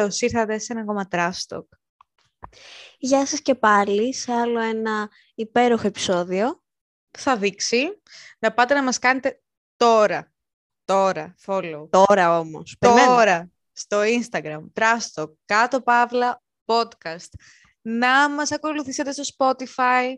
Καλώς 0.00 0.20
ήρθατε 0.20 0.58
σε 0.58 0.72
ένα 0.72 0.80
ακόμα 0.80 1.08
Trash 1.10 1.60
Γεια 2.98 3.26
σας 3.26 3.40
και 3.40 3.54
πάλι 3.54 4.14
σε 4.14 4.32
άλλο 4.32 4.60
ένα 4.60 5.10
υπέροχο 5.34 5.86
επεισόδιο. 5.86 6.62
Θα 7.18 7.36
δείξει 7.36 8.02
να 8.38 8.52
πάτε 8.52 8.74
να 8.74 8.82
μας 8.82 8.98
κάνετε 8.98 9.42
τώρα, 9.76 10.32
τώρα, 10.84 11.34
follow. 11.46 11.88
Τώρα 11.90 12.38
όμως. 12.38 12.76
Τώρα, 12.78 13.50
στο 13.72 14.00
Instagram, 14.00 14.60
Trash 14.74 15.26
κάτω 15.44 15.80
παύλα, 15.80 16.42
podcast. 16.64 17.30
Να 17.80 18.30
μας 18.30 18.52
ακολουθήσετε 18.52 19.12
στο 19.12 19.22
Spotify, 19.36 20.14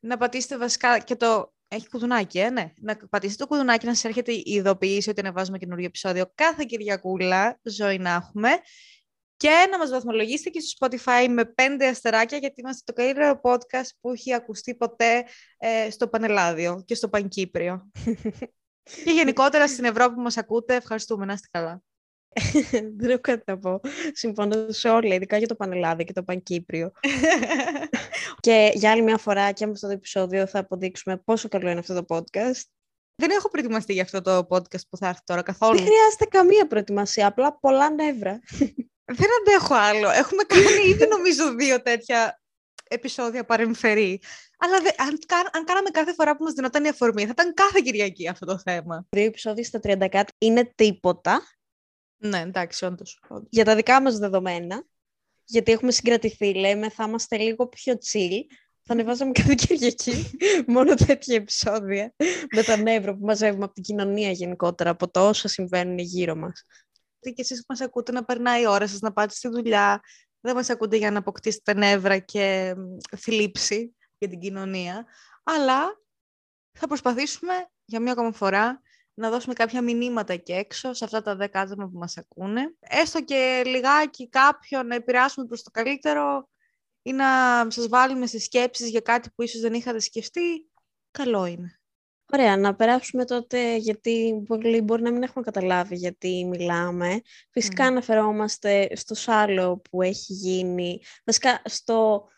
να 0.00 0.16
πατήσετε 0.16 0.58
βασικά 0.58 0.98
και 0.98 1.16
το 1.16 1.52
έχει 1.68 1.88
κουδουνάκι, 1.88 2.38
ε, 2.38 2.50
ναι. 2.50 2.72
Να 2.80 2.96
πατήσετε 3.10 3.42
το 3.42 3.48
κουδουνάκι 3.48 3.86
να 3.86 3.94
σας 3.94 4.04
έρχεται 4.04 4.32
η 4.32 4.42
ειδοποίηση 4.46 5.10
ότι 5.10 5.20
ανεβάζουμε 5.20 5.58
καινούργιο 5.58 5.86
επεισόδιο 5.86 6.32
κάθε 6.34 6.64
Κυριακούλα, 6.64 7.58
ζωή 7.62 7.98
να 7.98 8.10
έχουμε. 8.10 8.50
Και 9.42 9.68
να 9.70 9.78
μας 9.78 9.90
βαθμολογήσετε 9.90 10.50
και 10.50 10.60
στο 10.60 10.86
Spotify 10.86 11.28
με 11.28 11.44
πέντε 11.44 11.88
αστεράκια, 11.88 12.38
γιατί 12.38 12.60
είμαστε 12.60 12.82
το 12.84 12.92
καλύτερο 12.92 13.40
podcast 13.42 13.88
που 14.00 14.10
έχει 14.10 14.34
ακουστεί 14.34 14.74
ποτέ 14.74 15.24
ε, 15.58 15.90
στο 15.90 16.08
Πανελλάδιο 16.08 16.82
και 16.86 16.94
στο 16.94 17.08
Πανκύπριο. 17.08 17.90
και 19.04 19.10
γενικότερα 19.10 19.68
στην 19.68 19.84
Ευρώπη 19.84 20.14
που 20.14 20.20
μας 20.20 20.36
ακούτε, 20.36 20.74
ευχαριστούμε, 20.74 21.24
να 21.24 21.32
είστε 21.32 21.48
καλά. 21.50 21.82
Δεν 22.98 23.10
έχω 23.10 23.20
κάτι 23.20 23.42
να 23.46 23.58
πω. 23.58 23.80
Συμφωνώ 24.12 24.66
σε 24.68 24.88
όλα, 24.88 25.14
ειδικά 25.14 25.36
για 25.38 25.46
το 25.46 25.54
Πανελλάδιο 25.54 26.04
και 26.04 26.12
το 26.12 26.22
Πανκύπριο. 26.22 26.92
και 28.44 28.72
για 28.74 28.90
άλλη 28.90 29.02
μια 29.02 29.18
φορά 29.18 29.52
και 29.52 29.66
με 29.66 29.72
αυτό 29.72 29.86
το 29.86 29.92
επεισόδιο 29.92 30.46
θα 30.46 30.58
αποδείξουμε 30.58 31.16
πόσο 31.16 31.48
καλό 31.48 31.70
είναι 31.70 31.78
αυτό 31.78 32.04
το 32.04 32.16
podcast. 32.16 32.62
Δεν 33.14 33.30
έχω 33.30 33.48
προετοιμαστεί 33.48 33.92
για 33.92 34.02
αυτό 34.02 34.20
το 34.20 34.38
podcast 34.38 34.86
που 34.90 34.96
θα 34.96 35.08
έρθει 35.08 35.22
τώρα 35.24 35.42
καθόλου. 35.42 35.76
Δεν 35.76 35.86
χρειάζεται 35.86 36.24
καμία 36.28 36.66
προετοιμασία, 36.66 37.26
απλά 37.26 37.58
πολλά 37.58 37.90
νεύρα. 37.90 38.40
Δεν 39.04 39.28
αντέχω 39.40 39.74
άλλο. 39.74 40.10
Έχουμε 40.10 40.42
κάνει 40.42 40.88
ήδη 40.88 41.06
νομίζω 41.06 41.54
δύο 41.54 41.82
τέτοια 41.82 42.40
επεισόδια 42.88 43.44
παρεμφερή. 43.44 44.20
Αλλά 44.58 44.80
δε, 44.80 44.88
αν, 44.96 45.18
αν 45.52 45.64
κάναμε 45.64 45.90
κάθε 45.90 46.12
φορά 46.12 46.36
που 46.36 46.44
μας 46.44 46.52
δινόταν 46.52 46.84
η 46.84 46.88
αφορμή, 46.88 47.22
θα 47.22 47.30
ήταν 47.30 47.54
κάθε 47.54 47.80
Κυριακή 47.84 48.28
αυτό 48.28 48.46
το 48.46 48.58
θέμα. 48.58 49.06
Δύο 49.10 49.24
επεισόδια 49.24 49.64
στα 49.64 49.80
30 49.82 50.08
κάτι 50.10 50.32
είναι 50.38 50.72
τίποτα. 50.74 51.42
Ναι, 52.16 52.38
εντάξει, 52.38 52.84
όντως. 52.84 53.20
Για 53.48 53.64
τα 53.64 53.74
δικά 53.74 54.02
μας 54.02 54.18
δεδομένα, 54.18 54.84
γιατί 55.44 55.72
έχουμε 55.72 55.90
συγκρατηθεί, 55.90 56.54
λέμε, 56.54 56.90
θα 56.90 57.04
είμαστε 57.08 57.36
λίγο 57.36 57.68
πιο 57.68 57.94
chill. 57.94 58.40
Θα 58.84 58.92
ανεβάζαμε 58.92 59.32
κάθε 59.32 59.54
Κυριακή 59.54 60.30
μόνο 60.66 60.94
τέτοια 60.94 61.36
επεισόδια 61.36 62.14
με 62.54 62.62
τα 62.62 62.76
νεύρα 62.76 63.14
που 63.14 63.24
μαζεύουμε 63.24 63.64
από 63.64 63.74
την 63.74 63.82
κοινωνία 63.82 64.30
γενικότερα, 64.30 64.90
από 64.90 65.10
το 65.10 65.28
όσα 65.28 65.48
συμβαίνουν 65.48 65.98
γύρω 65.98 66.34
μας. 66.34 66.64
Και 67.30 67.42
εσείς 67.42 67.58
που 67.58 67.66
μας 67.68 67.80
ακούτε 67.80 68.12
να 68.12 68.24
περνάει 68.24 68.62
η 68.62 68.66
ώρα 68.66 68.86
σας, 68.86 69.00
να 69.00 69.12
πάτε 69.12 69.34
στη 69.34 69.48
δουλειά, 69.48 70.00
δεν 70.40 70.54
μας 70.54 70.70
ακούτε 70.70 70.96
για 70.96 71.10
να 71.10 71.18
αποκτήσετε 71.18 71.74
νεύρα 71.74 72.18
και 72.18 72.74
θλίψη 73.16 73.96
για 74.18 74.28
την 74.28 74.38
κοινωνία, 74.38 75.06
αλλά 75.42 76.00
θα 76.72 76.86
προσπαθήσουμε 76.86 77.52
για 77.84 78.00
μία 78.00 78.12
ακόμα 78.12 78.32
φορά 78.32 78.82
να 79.14 79.30
δώσουμε 79.30 79.54
κάποια 79.54 79.82
μηνύματα 79.82 80.36
και 80.36 80.52
έξω 80.52 80.92
σε 80.92 81.04
αυτά 81.04 81.22
τα 81.22 81.36
δέκα 81.36 81.60
άτομα 81.60 81.88
που 81.88 81.98
μας 81.98 82.16
ακούνε. 82.16 82.74
Έστω 82.80 83.24
και 83.24 83.62
λιγάκι 83.66 84.28
κάποιον 84.28 84.86
να 84.86 84.94
επηρεάσουμε 84.94 85.46
προς 85.46 85.62
το 85.62 85.70
καλύτερο 85.70 86.48
ή 87.02 87.12
να 87.12 87.26
σας 87.68 87.88
βάλουμε 87.88 88.26
σε 88.26 88.38
σκέψεις 88.38 88.88
για 88.88 89.00
κάτι 89.00 89.30
που 89.34 89.42
ίσως 89.42 89.60
δεν 89.60 89.74
είχατε 89.74 90.00
σκεφτεί, 90.00 90.70
καλό 91.10 91.46
είναι. 91.46 91.81
Ωραία, 92.34 92.56
να 92.56 92.74
περάσουμε 92.74 93.24
τότε, 93.24 93.76
γιατί 93.76 94.42
πολλοί 94.46 94.80
μπορεί 94.80 95.02
να 95.02 95.12
μην 95.12 95.22
έχουμε 95.22 95.44
καταλάβει 95.44 95.96
γιατί 95.96 96.46
μιλάμε. 96.50 97.20
Φυσικά 97.50 97.84
mm. 97.84 97.88
αναφερόμαστε 97.88 98.96
στο 98.96 99.14
σάλο 99.14 99.78
που 99.78 100.02
έχει 100.02 100.32
γίνει, 100.32 101.00
βασικά 101.24 101.62
στο, 101.64 102.28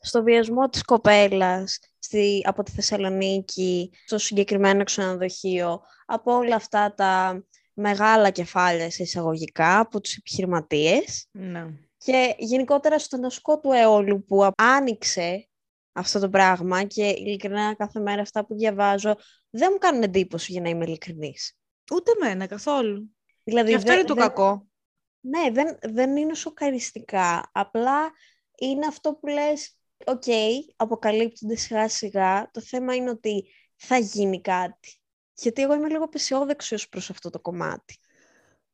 στο 0.00 0.22
βιασμό 0.22 0.68
της 0.68 0.82
κοπέλας 0.82 1.78
στη, 1.98 2.42
από 2.44 2.62
τη 2.62 2.70
Θεσσαλονίκη, 2.70 3.90
στο 4.06 4.18
συγκεκριμένο 4.18 4.84
ξενοδοχείο, 4.84 5.80
από 6.06 6.34
όλα 6.34 6.54
αυτά 6.54 6.94
τα 6.94 7.44
μεγάλα 7.74 8.30
κεφάλια 8.30 8.90
σε 8.90 9.02
εισαγωγικά 9.02 9.78
από 9.78 10.00
τους 10.00 10.16
επιχειρηματίες. 10.16 11.28
Ναι. 11.30 11.66
Και 11.96 12.34
γενικότερα 12.38 12.98
στον 12.98 13.24
ασκό 13.24 13.60
του 13.60 13.72
αιώλου 13.72 14.24
που 14.24 14.50
άνοιξε 14.56 15.48
αυτό 15.96 16.18
το 16.20 16.28
πράγμα 16.28 16.84
και 16.84 17.06
ειλικρινά 17.06 17.74
κάθε 17.74 18.00
μέρα 18.00 18.22
αυτά 18.22 18.46
που 18.46 18.54
διαβάζω 18.54 19.16
δεν 19.50 19.68
μου 19.72 19.78
κάνουν 19.78 20.02
εντύπωση 20.02 20.52
για 20.52 20.60
να 20.60 20.68
είμαι 20.68 20.84
ειλικρινής. 20.84 21.56
Ούτε 21.92 22.10
εμένα 22.20 22.46
καθόλου. 22.46 23.16
Δηλαδή, 23.42 23.70
και 23.70 23.76
αυτό 23.76 23.92
είναι 23.92 24.04
το 24.04 24.14
κακό. 24.14 24.66
Ναι, 25.20 25.50
δεν, 25.50 25.78
δεν 25.82 26.16
είναι 26.16 26.34
σοκαριστικά. 26.34 27.50
Απλά 27.52 28.10
είναι 28.58 28.86
αυτό 28.86 29.14
που 29.14 29.26
λες 29.26 29.76
OK, 30.04 30.22
okay, 30.26 30.52
αποκαλύπτονται 30.76 31.56
σιγά 31.56 31.88
σιγά. 31.88 32.50
Το 32.50 32.60
θέμα 32.60 32.94
είναι 32.94 33.10
ότι 33.10 33.44
θα 33.76 33.98
γίνει 33.98 34.40
κάτι. 34.40 35.00
Γιατί 35.34 35.62
εγώ 35.62 35.74
είμαι 35.74 35.88
λίγο 35.88 36.08
απαισιόδοξος 36.08 36.88
προς 36.88 37.10
αυτό 37.10 37.30
το 37.30 37.40
κομμάτι. 37.40 37.98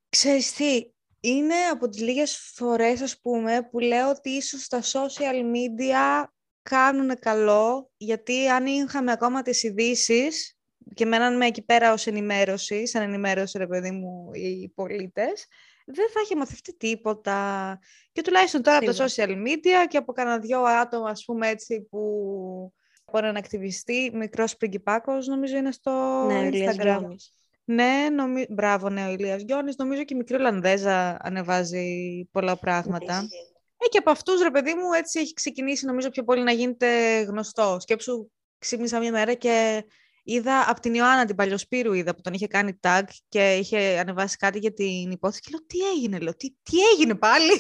Ξέρεις 0.09 0.53
τι, 0.53 0.93
είναι 1.21 1.55
από 1.55 1.89
τις 1.89 2.01
λίγες 2.01 2.37
φορές, 2.37 3.01
ας 3.01 3.21
πούμε, 3.21 3.69
που 3.71 3.79
λέω 3.79 4.11
ότι 4.11 4.31
ίσως 4.31 4.69
τα 4.69 4.81
social 4.83 5.43
media 5.55 6.25
κάνουν 6.63 7.19
καλό, 7.19 7.91
γιατί 7.97 8.49
αν 8.49 8.67
είχαμε 8.67 9.13
ακόμα 9.13 9.43
τις 9.43 9.63
ειδήσεις 9.63 10.59
και 10.95 11.07
μέναν 11.07 11.37
με 11.37 11.47
εκεί 11.47 11.63
πέρα 11.63 11.93
ως 11.93 12.07
ενημέρωση, 12.07 12.87
σαν 12.87 13.03
ενημέρωση, 13.03 13.59
ρε 13.59 13.67
παιδί 13.67 13.91
μου, 13.91 14.31
οι 14.33 14.69
πολίτες, 14.69 15.47
δεν 15.87 16.07
θα 16.13 16.21
είχε 16.25 16.37
μαθευτεί 16.37 16.77
τίποτα. 16.77 17.79
Και 18.13 18.23
τουλάχιστον 18.23 18.63
τώρα 18.63 18.77
από 18.77 18.95
τα 18.95 19.07
social 19.07 19.31
media 19.31 19.87
και 19.89 19.97
από 19.97 20.13
κανένα 20.13 20.39
δυο 20.39 20.63
άτομα, 20.63 21.11
ας 21.11 21.25
πούμε 21.25 21.49
έτσι, 21.49 21.87
που 21.91 22.01
από 23.05 23.19
έναν 23.19 23.37
ακτιβιστή, 23.37 24.11
μικρός 24.15 24.57
πριγκιπάκος, 24.57 25.27
νομίζω 25.27 25.57
είναι 25.57 25.73
στο 25.73 26.25
ναι, 26.27 26.49
Instagram. 26.53 27.05
Ναι, 27.65 28.09
νομι... 28.13 28.47
μπράβο, 28.51 28.89
ναι, 28.89 29.07
ο 29.07 29.11
Ηλίας 29.11 29.43
Γιώνης. 29.43 29.77
Νομίζω 29.77 30.05
και 30.05 30.15
η 30.15 30.17
μικρή 30.17 30.37
Ολλανδέζα 30.37 31.17
ανεβάζει 31.21 32.29
πολλά 32.31 32.57
πράγματα. 32.57 33.23
Ναι, 33.23 33.29
ε, 33.85 33.89
και 33.89 33.99
από 33.99 34.11
αυτούς, 34.11 34.43
ρε 34.43 34.51
παιδί 34.51 34.75
μου, 34.75 34.93
έτσι 34.93 35.21
έχει 35.21 35.33
ξεκινήσει 35.33 35.87
νομίζω 35.87 36.09
πιο 36.11 36.25
πολύ 36.25 36.43
να 36.43 36.53
γίνεται 36.53 37.21
γνωστό. 37.21 37.77
Σκέψου, 37.81 38.31
ξύπνησα 38.59 38.99
μια 38.99 39.11
μέρα 39.11 39.35
και 39.35 39.85
Είδα 40.23 40.65
από 40.69 40.81
την 40.81 40.95
Ιωάννα 40.95 41.25
την 41.25 41.37
Παλιοσπύρου, 41.37 41.93
είδα 41.93 42.15
που 42.15 42.21
τον 42.21 42.33
είχε 42.33 42.47
κάνει 42.47 42.79
tag 42.83 43.03
και 43.29 43.55
είχε 43.55 43.99
ανεβάσει 43.99 44.37
κάτι 44.37 44.59
για 44.59 44.73
την 44.73 45.11
υπόθεση. 45.11 45.41
Και 45.41 45.49
λέω, 45.51 45.67
τι 45.67 45.79
έγινε, 45.97 46.19
λέω, 46.19 46.37
τι, 46.37 46.55
τι 46.63 46.77
έγινε 46.93 47.15
πάλι, 47.15 47.53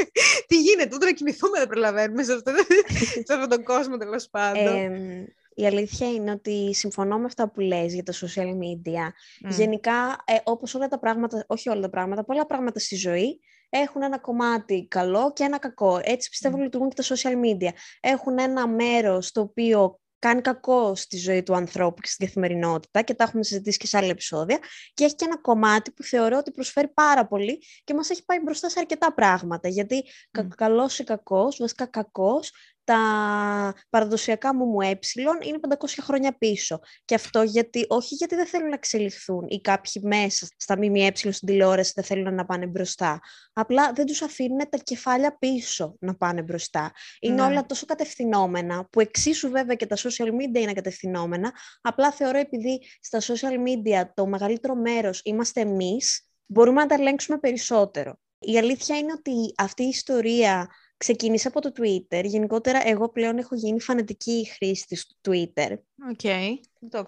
τι 0.48 0.60
γίνεται, 0.60 0.94
ούτε 0.94 1.04
να 1.04 1.12
κοιμηθούμε 1.12 1.58
δεν 1.58 1.68
προλαβαίνουμε 1.68 2.22
σε, 2.22 2.32
αυτό, 2.32 2.52
σε 3.26 3.32
αυτόν 3.32 3.48
τον 3.48 3.64
κόσμο 3.64 3.96
τέλος 3.96 4.28
πάντων. 4.30 4.76
Ε, 4.76 5.34
η 5.54 5.66
αλήθεια 5.66 6.12
είναι 6.12 6.30
ότι 6.30 6.74
συμφωνώ 6.74 7.18
με 7.18 7.24
αυτά 7.24 7.50
που 7.50 7.60
λες 7.60 7.94
για 7.94 8.02
τα 8.02 8.12
social 8.12 8.48
media. 8.48 9.08
Γενικά, 9.48 10.22
ε, 10.24 10.34
όπως 10.44 10.74
όλα 10.74 10.88
τα 10.88 10.98
πράγματα, 10.98 11.44
όχι 11.46 11.68
όλα 11.68 11.80
τα 11.80 11.90
πράγματα, 11.90 12.24
πολλά 12.24 12.46
πράγματα 12.46 12.78
στη 12.78 12.96
ζωή 12.96 13.40
έχουν 13.68 14.02
ένα 14.02 14.18
κομμάτι 14.18 14.86
καλό 14.88 15.32
και 15.32 15.44
ένα 15.44 15.58
κακό. 15.58 16.00
Έτσι 16.02 16.28
πιστεύω 16.28 16.56
mm. 16.56 16.60
λειτουργούν 16.60 16.90
και 16.90 17.02
τα 17.02 17.14
social 17.14 17.34
media. 17.44 17.70
Έχουν 18.00 18.38
ένα 18.38 18.68
μέρος 18.68 19.32
το 19.32 19.40
οποίο 19.40 20.00
κάνει 20.18 20.40
κακό 20.40 20.94
στη 20.94 21.16
ζωή 21.16 21.42
του 21.42 21.54
ανθρώπου 21.54 22.00
και 22.00 22.08
στην 22.08 22.26
καθημερινότητα 22.26 23.02
και 23.02 23.14
τα 23.14 23.24
έχουμε 23.24 23.42
συζητήσει 23.42 23.78
και 23.78 23.86
σε 23.86 23.96
άλλα 23.96 24.08
επεισόδια 24.08 24.58
και 24.94 25.04
έχει 25.04 25.14
και 25.14 25.24
ένα 25.24 25.38
κομμάτι 25.38 25.90
που 25.90 26.02
θεωρώ 26.02 26.36
ότι 26.38 26.50
προσφέρει 26.50 26.88
πάρα 26.88 27.26
πολύ 27.26 27.62
και 27.84 27.94
μας 27.94 28.10
έχει 28.10 28.24
πάει 28.24 28.40
μπροστά 28.40 28.68
σε 28.68 28.78
αρκετά 28.78 29.14
πράγματα 29.14 29.68
γιατί 29.68 30.04
mm. 30.38 30.46
καλός 30.56 30.98
ή 30.98 31.04
κακός, 31.04 31.56
βασικά 31.56 31.86
κακός 31.86 32.52
τα 32.88 33.74
παραδοσιακά 33.90 34.54
μου 34.54 34.64
μου 34.64 34.80
ε 34.80 34.98
είναι 35.42 35.58
500 35.68 35.74
χρόνια 36.00 36.38
πίσω. 36.38 36.80
Και 37.04 37.14
αυτό 37.14 37.42
γιατί, 37.42 37.84
όχι 37.88 38.14
γιατί 38.14 38.34
δεν 38.34 38.46
θέλουν 38.46 38.68
να 38.68 38.74
εξελιχθούν 38.74 39.44
ή 39.48 39.60
κάποιοι 39.60 40.02
μέσα 40.04 40.46
στα 40.56 40.76
ΜΜΕ 40.76 41.12
στην 41.14 41.46
τηλεόραση 41.46 41.92
δεν 41.94 42.04
θέλουν 42.04 42.34
να 42.34 42.44
πάνε 42.44 42.66
μπροστά. 42.66 43.20
Απλά 43.52 43.92
δεν 43.92 44.06
τους 44.06 44.22
αφήνουν 44.22 44.58
τα 44.58 44.78
κεφάλια 44.82 45.36
πίσω 45.38 45.96
να 46.00 46.16
πάνε 46.16 46.42
μπροστά. 46.42 46.92
Είναι 47.20 47.34
ναι. 47.34 47.42
όλα 47.42 47.66
τόσο 47.66 47.86
κατευθυνόμενα, 47.86 48.88
που 48.92 49.00
εξίσου 49.00 49.50
βέβαια 49.50 49.74
και 49.74 49.86
τα 49.86 49.96
social 49.96 50.28
media 50.28 50.60
είναι 50.60 50.72
κατευθυνόμενα. 50.72 51.52
Απλά 51.80 52.12
θεωρώ 52.12 52.38
επειδή 52.38 52.80
στα 53.00 53.20
social 53.20 53.56
media 53.66 54.02
το 54.14 54.26
μεγαλύτερο 54.26 54.74
μέρος 54.74 55.20
είμαστε 55.24 55.60
εμείς, 55.60 56.28
μπορούμε 56.46 56.80
να 56.80 56.86
τα 56.86 56.94
ελέγξουμε 56.94 57.38
περισσότερο. 57.38 58.18
Η 58.38 58.58
αλήθεια 58.58 58.98
είναι 58.98 59.12
ότι 59.12 59.54
αυτή 59.56 59.82
η 59.82 59.88
ιστορία 59.88 60.68
ξεκίνησε 60.98 61.48
από 61.48 61.60
το 61.60 61.72
Twitter. 61.76 62.24
Γενικότερα, 62.24 62.88
εγώ 62.88 63.08
πλέον 63.08 63.38
έχω 63.38 63.54
γίνει 63.54 63.80
φανατική 63.80 64.48
χρήστη 64.56 64.98
του 65.06 65.30
Twitter. 65.30 65.76
OK. 66.10 66.20
Okay. 66.22 66.54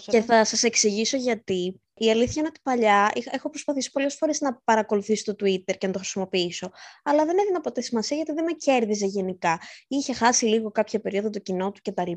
Και 0.06 0.20
θα 0.20 0.44
σας 0.44 0.62
εξηγήσω 0.62 1.16
γιατί. 1.16 1.80
Η 2.02 2.10
αλήθεια 2.10 2.34
είναι 2.36 2.46
ότι 2.48 2.60
παλιά 2.62 3.10
έχω 3.30 3.50
προσπαθήσει 3.50 3.90
πολλές 3.90 4.14
φορές 4.14 4.40
να 4.40 4.54
παρακολουθήσω 4.64 5.34
το 5.34 5.44
Twitter 5.44 5.78
και 5.78 5.86
να 5.86 5.92
το 5.92 5.98
χρησιμοποιήσω, 5.98 6.70
αλλά 7.02 7.24
δεν 7.24 7.38
έδινα 7.38 7.60
ποτέ 7.60 7.80
σημασία 7.80 8.16
γιατί 8.16 8.32
δεν 8.32 8.44
με 8.44 8.52
κέρδιζε 8.52 9.06
γενικά. 9.06 9.60
Είχε 9.88 10.12
χάσει 10.12 10.44
λίγο 10.44 10.70
κάποια 10.70 11.00
περίοδο 11.00 11.30
το 11.30 11.38
κοινό 11.38 11.70
του 11.70 11.80
κτλ. 11.84 12.12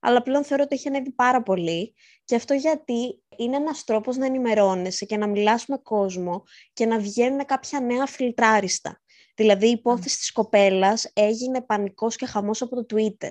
Αλλά 0.00 0.22
πλέον 0.22 0.44
θεωρώ 0.44 0.62
ότι 0.62 0.74
έχει 0.74 0.88
ανέβει 0.88 1.10
πάρα 1.10 1.42
πολύ 1.42 1.94
και 2.24 2.34
αυτό 2.34 2.54
γιατί 2.54 3.22
είναι 3.36 3.56
ένας 3.56 3.84
τρόπος 3.84 4.16
να 4.16 4.26
ενημερώνεσαι 4.26 5.04
και 5.04 5.16
να 5.16 5.26
μιλάς 5.26 5.66
με 5.66 5.78
κόσμο 5.82 6.44
και 6.72 6.86
να 6.86 6.98
βγαίνουν 6.98 7.44
κάποια 7.44 7.80
νέα 7.80 8.06
φιλτράριστα. 8.06 9.00
Δηλαδή 9.40 9.66
η 9.66 9.70
υπόθεση 9.70 10.14
mm. 10.16 10.18
της 10.18 10.32
κοπέλας 10.32 11.10
έγινε 11.12 11.60
πανικός 11.60 12.16
και 12.16 12.26
χαμός 12.26 12.62
από 12.62 12.84
το 12.84 12.96
Twitter. 12.96 13.30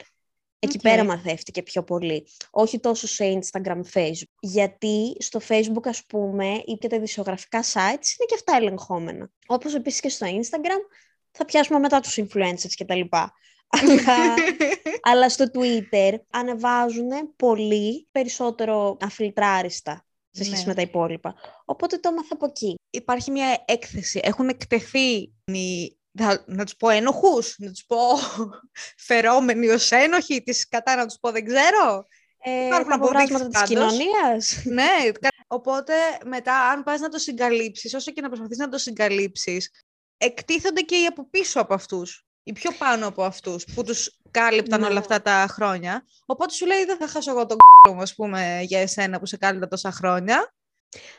Εκεί 0.59 0.77
okay. 0.77 0.81
πέρα 0.81 1.03
μαθεύτηκε 1.03 1.63
πιο 1.63 1.83
πολύ. 1.83 2.27
Όχι 2.49 2.79
τόσο 2.79 3.07
σε 3.07 3.39
Instagram, 3.39 3.81
Facebook. 3.93 4.37
Γιατί 4.39 5.15
στο 5.19 5.39
Facebook, 5.47 5.85
ας 5.85 6.05
πούμε, 6.05 6.45
ή 6.65 6.73
και 6.79 6.87
τα 6.87 6.95
ειδησιογραφικά 6.95 7.63
sites 7.63 8.07
είναι 8.17 8.25
και 8.27 8.35
αυτά 8.35 8.55
ελεγχόμενα. 8.55 9.31
Όπως 9.47 9.75
επίσης 9.75 9.99
και 9.99 10.09
στο 10.09 10.27
Instagram, 10.27 10.79
θα 11.31 11.45
πιάσουμε 11.45 11.79
μετά 11.79 11.99
τους 11.99 12.19
influencers 12.21 12.73
και 12.75 12.85
τα 12.85 12.95
λοιπά. 12.95 13.33
αλλά, 13.67 14.33
αλλά 15.11 15.29
στο 15.29 15.45
Twitter 15.53 16.15
ανεβάζουν 16.29 17.09
πολύ 17.35 18.07
περισσότερο 18.11 18.97
αφιλτράριστα 19.01 20.05
σε 20.31 20.43
σχέση 20.43 20.61
ναι. 20.61 20.67
με 20.67 20.73
τα 20.73 20.81
υπόλοιπα. 20.81 21.35
Οπότε 21.65 21.97
το 21.97 22.09
έμαθα 22.09 22.33
από 22.33 22.45
εκεί. 22.45 22.75
Υπάρχει 22.89 23.31
μια 23.31 23.63
έκθεση. 23.67 24.19
Έχουν 24.23 24.49
εκτεθεί 24.49 25.33
οι 25.45 25.98
να 26.45 26.63
τους 26.65 26.75
πω 26.75 26.89
ένοχους, 26.89 27.55
να 27.57 27.69
τους 27.69 27.85
πω 27.85 27.97
φερόμενοι 28.97 29.69
ως 29.69 29.91
ένοχοι, 29.91 30.43
τις 30.43 30.67
κατά 30.67 30.95
να 30.95 31.05
τους 31.05 31.17
πω 31.19 31.31
δεν 31.31 31.45
ξέρω. 31.45 32.07
Ε, 32.41 32.65
Υπάρχουν 32.65 32.91
αποδείξεις 32.91 33.47
της 33.47 33.63
κοινωνίας. 33.63 34.61
ναι, 34.65 35.11
οπότε 35.47 35.93
μετά 36.25 36.69
αν 36.69 36.83
πας 36.83 36.99
να 36.99 37.09
το 37.09 37.17
συγκαλύψεις, 37.17 37.93
όσο 37.93 38.11
και 38.11 38.21
να 38.21 38.27
προσπαθείς 38.27 38.57
να 38.57 38.69
το 38.69 38.77
συγκαλύψεις, 38.77 39.71
εκτίθονται 40.17 40.81
και 40.81 40.95
οι 40.95 41.05
από 41.05 41.29
πίσω 41.29 41.59
από 41.59 41.73
αυτούς, 41.73 42.25
οι 42.43 42.53
πιο 42.53 42.71
πάνω 42.71 43.07
από 43.07 43.23
αυτούς, 43.23 43.65
που 43.75 43.83
τους 43.83 44.19
κάλυπταν 44.31 44.83
όλα 44.83 44.93
ναι. 44.93 44.99
αυτά 44.99 45.21
τα 45.21 45.45
χρόνια. 45.49 46.05
Οπότε 46.25 46.53
σου 46.53 46.65
λέει 46.65 46.85
δεν 46.85 46.97
θα 46.97 47.07
χάσω 47.07 47.31
εγώ 47.31 47.45
τον 47.45 47.57
κ***ο 47.57 47.93
μου, 47.93 48.01
ας 48.01 48.15
πούμε, 48.15 48.59
για 48.61 48.79
εσένα 48.79 49.19
που 49.19 49.25
σε 49.25 49.37
κάλυπτα 49.37 49.67
τόσα 49.67 49.91
χρόνια. 49.91 50.53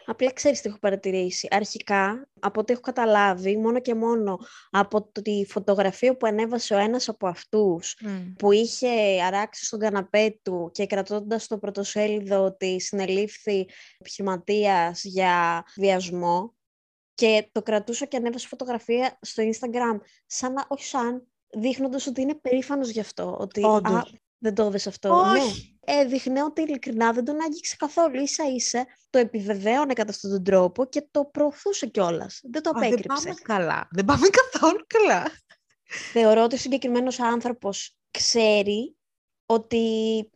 Απλά 0.05 0.33
ξέρεις 0.33 0.61
τι 0.61 0.69
έχω 0.69 0.79
παρατηρήσει. 0.79 1.49
Αρχικά, 1.51 2.29
από 2.41 2.61
ό,τι 2.61 2.73
έχω 2.73 2.81
καταλάβει, 2.81 3.57
μόνο 3.57 3.81
και 3.81 3.95
μόνο 3.95 4.39
από 4.71 5.11
τη 5.23 5.45
φωτογραφία 5.49 6.17
που 6.17 6.27
ανέβασε 6.27 6.75
ο 6.75 6.79
ένας 6.79 7.09
από 7.09 7.27
αυτούς, 7.27 7.97
που 8.39 8.53
είχε 8.53 9.23
αράξει 9.23 9.65
στον 9.65 9.79
καναπέ 9.79 10.39
του 10.43 10.71
και 10.73 10.87
κρατώντας 10.87 11.47
το 11.47 11.59
πρωτοσέλιδο 11.59 12.45
ότι 12.45 12.81
συνελήφθη 12.81 13.69
επιχειρηματίας 13.99 15.05
για 15.05 15.65
βιασμό, 15.77 16.55
και 17.15 17.49
το 17.53 17.63
κρατούσα 17.63 18.07
και 18.07 18.17
ανέβασε 18.17 18.47
φωτογραφία 18.47 19.19
στο 19.21 19.43
Instagram, 19.43 20.01
σαν 20.27 20.53
να, 20.53 20.65
όχι 20.69 20.85
σαν, 20.85 21.27
δείχνοντας 21.53 22.07
ότι 22.07 22.21
είναι 22.21 22.35
περήφανος 22.35 22.91
γι' 22.91 23.01
αυτό. 23.01 23.37
Ότι, 23.41 23.65
α, 23.65 24.05
δεν 24.41 24.55
το 24.55 24.63
έδωσε 24.63 24.89
αυτό. 24.89 25.15
Όχι. 25.15 25.79
Ναι. 25.87 25.95
Έδειχνε 25.95 26.43
ότι 26.43 26.63
ειλικρινά 26.63 27.13
δεν 27.13 27.25
τον 27.25 27.43
άγγιξε 27.43 27.77
καθόλου. 27.79 28.29
σα 28.29 28.45
ίσα 28.45 28.87
το 29.11 29.19
επιβεβαίωνε 29.19 29.93
κατά 29.93 30.11
αυτόν 30.11 30.31
τον 30.31 30.45
τρόπο 30.45 30.85
και 30.85 31.07
το 31.11 31.25
προωθούσε 31.25 31.87
κιόλας. 31.87 32.41
Δεν 32.43 32.63
το 32.63 32.71
απέκρυψε. 32.75 33.23
δεν 33.23 33.35
πάμε 33.35 33.35
καλά. 33.43 33.89
Δεν 33.91 34.05
πάμε 34.05 34.27
καθόλου 34.53 34.85
καλά. 34.87 35.31
Θεωρώ 36.13 36.43
ότι 36.43 36.55
ο 36.55 36.59
συγκεκριμένος 36.59 37.21
άνθρωπος 37.21 37.97
ξέρει 38.11 38.97
ότι 39.47 39.85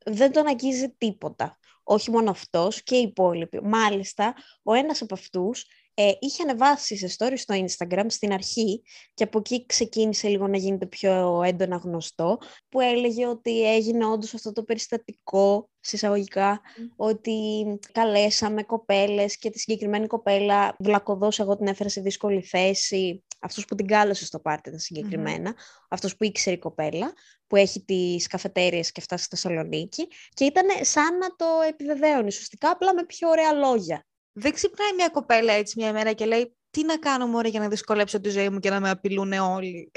δεν 0.04 0.32
τον 0.32 0.46
αγγίζει 0.46 0.94
τίποτα. 0.98 1.58
Όχι 1.82 2.10
μόνο 2.10 2.30
αυτός 2.30 2.82
και 2.82 2.96
οι 2.96 3.02
υπόλοιποι. 3.02 3.60
Μάλιστα, 3.62 4.34
ο 4.62 4.74
ένας 4.74 5.02
από 5.02 5.14
αυτούς 5.14 5.66
ε, 5.94 6.12
είχε 6.20 6.42
ανεβάσει 6.42 6.96
σε 6.96 7.16
story 7.18 7.34
στο 7.36 7.54
Instagram 7.54 8.06
στην 8.06 8.32
αρχή 8.32 8.82
και 9.14 9.24
από 9.24 9.38
εκεί 9.38 9.66
ξεκίνησε 9.66 10.28
λίγο 10.28 10.48
να 10.48 10.56
γίνεται 10.56 10.86
πιο 10.86 11.42
έντονα 11.42 11.76
γνωστό 11.76 12.38
που 12.68 12.80
έλεγε 12.80 13.26
ότι 13.26 13.72
έγινε 13.72 14.06
όντως 14.06 14.34
αυτό 14.34 14.52
το 14.52 14.62
περιστατικό 14.62 15.68
συσσαγωγικά 15.80 16.60
ότι 16.96 17.64
καλέσαμε 17.92 18.62
κοπέλες 18.62 19.38
και 19.38 19.50
τη 19.50 19.58
συγκεκριμένη 19.58 20.06
κοπέλα 20.06 20.76
βλακοδός 20.78 21.38
εγώ 21.38 21.56
την 21.56 21.66
έφερα 21.66 21.88
σε 21.88 22.00
δύσκολη 22.00 22.42
θέση 22.42 23.24
αυτός 23.44 23.64
που 23.64 23.74
την 23.74 23.86
κάλεσε 23.86 24.24
στο 24.24 24.40
πάρτι 24.40 24.68
ήταν 24.68 24.80
συγκεκριμένα, 24.80 25.52
mm-hmm. 25.52 25.86
αυτός 25.88 26.16
που 26.16 26.24
ήξερε 26.24 26.56
η 26.56 26.58
κοπέλα, 26.58 27.12
που 27.46 27.56
έχει 27.56 27.84
τις 27.84 28.26
καφετέριες 28.26 28.92
και 28.92 29.00
αυτά 29.00 29.16
στη 29.16 29.26
Θεσσαλονίκη 29.28 30.08
και 30.34 30.44
ήταν 30.44 30.66
σαν 30.80 31.18
να 31.18 31.36
το 31.36 31.46
επιβεβαίωνε 31.68 32.30
σωστικά, 32.30 32.70
απλά 32.70 32.94
με 32.94 33.04
πιο 33.04 33.28
ωραία 33.28 33.52
λόγια. 33.52 34.06
Δεν 34.36 34.52
ξυπνάει 34.52 34.92
μια 34.96 35.08
κοπέλα 35.08 35.52
έτσι 35.52 35.74
μια 35.76 35.92
μέρα 35.92 36.12
και 36.12 36.24
λέει 36.24 36.56
τι 36.70 36.84
να 36.84 36.98
κάνω 36.98 37.26
μόνο 37.26 37.48
για 37.48 37.60
να 37.60 37.68
δυσκολέψω 37.68 38.20
τη 38.20 38.30
ζωή 38.30 38.48
μου 38.48 38.58
και 38.58 38.70
να 38.70 38.80
με 38.80 38.90
απειλούν 38.90 39.32
όλοι. 39.32 39.90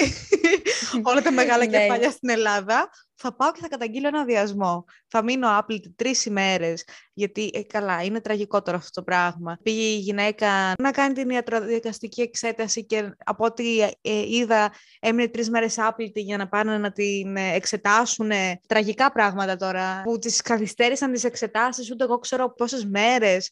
Όλα 1.09 1.21
τα 1.21 1.31
μεγάλα 1.31 1.65
ναι. 1.65 1.77
κεφάλια 1.77 2.11
στην 2.11 2.29
Ελλάδα. 2.29 2.89
Θα 3.15 3.35
πάω 3.35 3.51
και 3.51 3.59
θα 3.61 3.67
καταγγείλω 3.67 4.07
ένα 4.07 4.25
βιασμό. 4.25 4.85
Θα 5.07 5.23
μείνω 5.23 5.57
άπλητη 5.57 5.93
τρεις 5.95 6.25
ημέρες. 6.25 6.83
Γιατί 7.13 7.51
ε, 7.53 7.61
καλά, 7.63 8.03
είναι 8.03 8.21
τραγικό 8.21 8.61
τώρα 8.61 8.77
αυτό 8.77 8.89
το 8.91 9.03
πράγμα. 9.03 9.57
Πήγε 9.63 9.81
η 9.81 9.97
γυναίκα 9.97 10.73
να 10.77 10.91
κάνει 10.91 11.13
την 11.13 11.29
ιατροδικαστική 11.29 12.21
εξέταση 12.21 12.85
και 12.85 13.15
από 13.25 13.45
ό,τι 13.45 13.81
ε, 13.81 13.89
είδα 14.27 14.73
έμεινε 14.99 15.27
τρεις 15.27 15.49
μέρες 15.49 15.79
άπλητη 15.79 16.21
για 16.21 16.37
να 16.37 16.47
πάνε 16.47 16.77
να 16.77 16.91
την 16.91 17.37
ε, 17.37 17.53
εξετάσουν. 17.53 18.31
Τραγικά 18.67 19.11
πράγματα 19.11 19.55
τώρα. 19.55 20.01
Που 20.03 20.19
τις 20.19 20.41
καθυστέρησαν 20.41 21.11
τις 21.11 21.23
εξετάσεις, 21.23 21.91
ούτε 21.91 22.03
εγώ 22.03 22.17
ξέρω 22.17 22.53
πόσες 22.53 22.85
μέρες. 22.85 23.51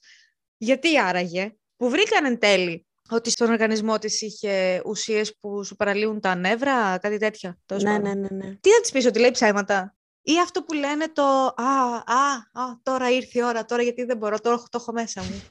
Γιατί 0.57 0.99
άραγε, 0.99 1.55
που 1.77 1.89
βρήκαν 1.89 2.25
εν 2.25 2.39
τέλει 2.39 2.85
ότι 3.09 3.29
στον 3.29 3.49
οργανισμό 3.51 3.97
της 3.99 4.21
είχε 4.21 4.81
ουσίες 4.85 5.37
που 5.39 5.63
σου 5.63 5.75
παραλύουν 5.75 6.19
τα 6.19 6.35
νεύρα, 6.35 6.97
κάτι 6.97 7.17
τέτοια. 7.17 7.57
Ναι, 7.81 7.97
ναι, 7.97 8.13
ναι, 8.13 8.27
ναι. 8.31 8.55
Τι 8.55 8.69
θα 8.69 8.81
της 8.81 8.91
πεις, 8.91 9.05
ότι 9.05 9.19
λέει 9.19 9.31
ψέματα; 9.31 9.95
Ή 10.21 10.39
αυτό 10.39 10.63
που 10.63 10.73
λένε 10.73 11.09
το 11.09 11.23
«Α, 11.55 11.95
α, 12.05 12.33
α, 12.51 12.79
τώρα 12.83 13.09
ήρθε 13.09 13.39
η 13.39 13.43
ώρα, 13.43 13.65
τώρα 13.65 13.81
γιατί 13.81 14.03
δεν 14.03 14.17
μπορώ, 14.17 14.39
τώρα 14.39 14.57
το 14.57 14.67
έχω 14.71 14.91
μέσα 14.91 15.21
μου». 15.23 15.43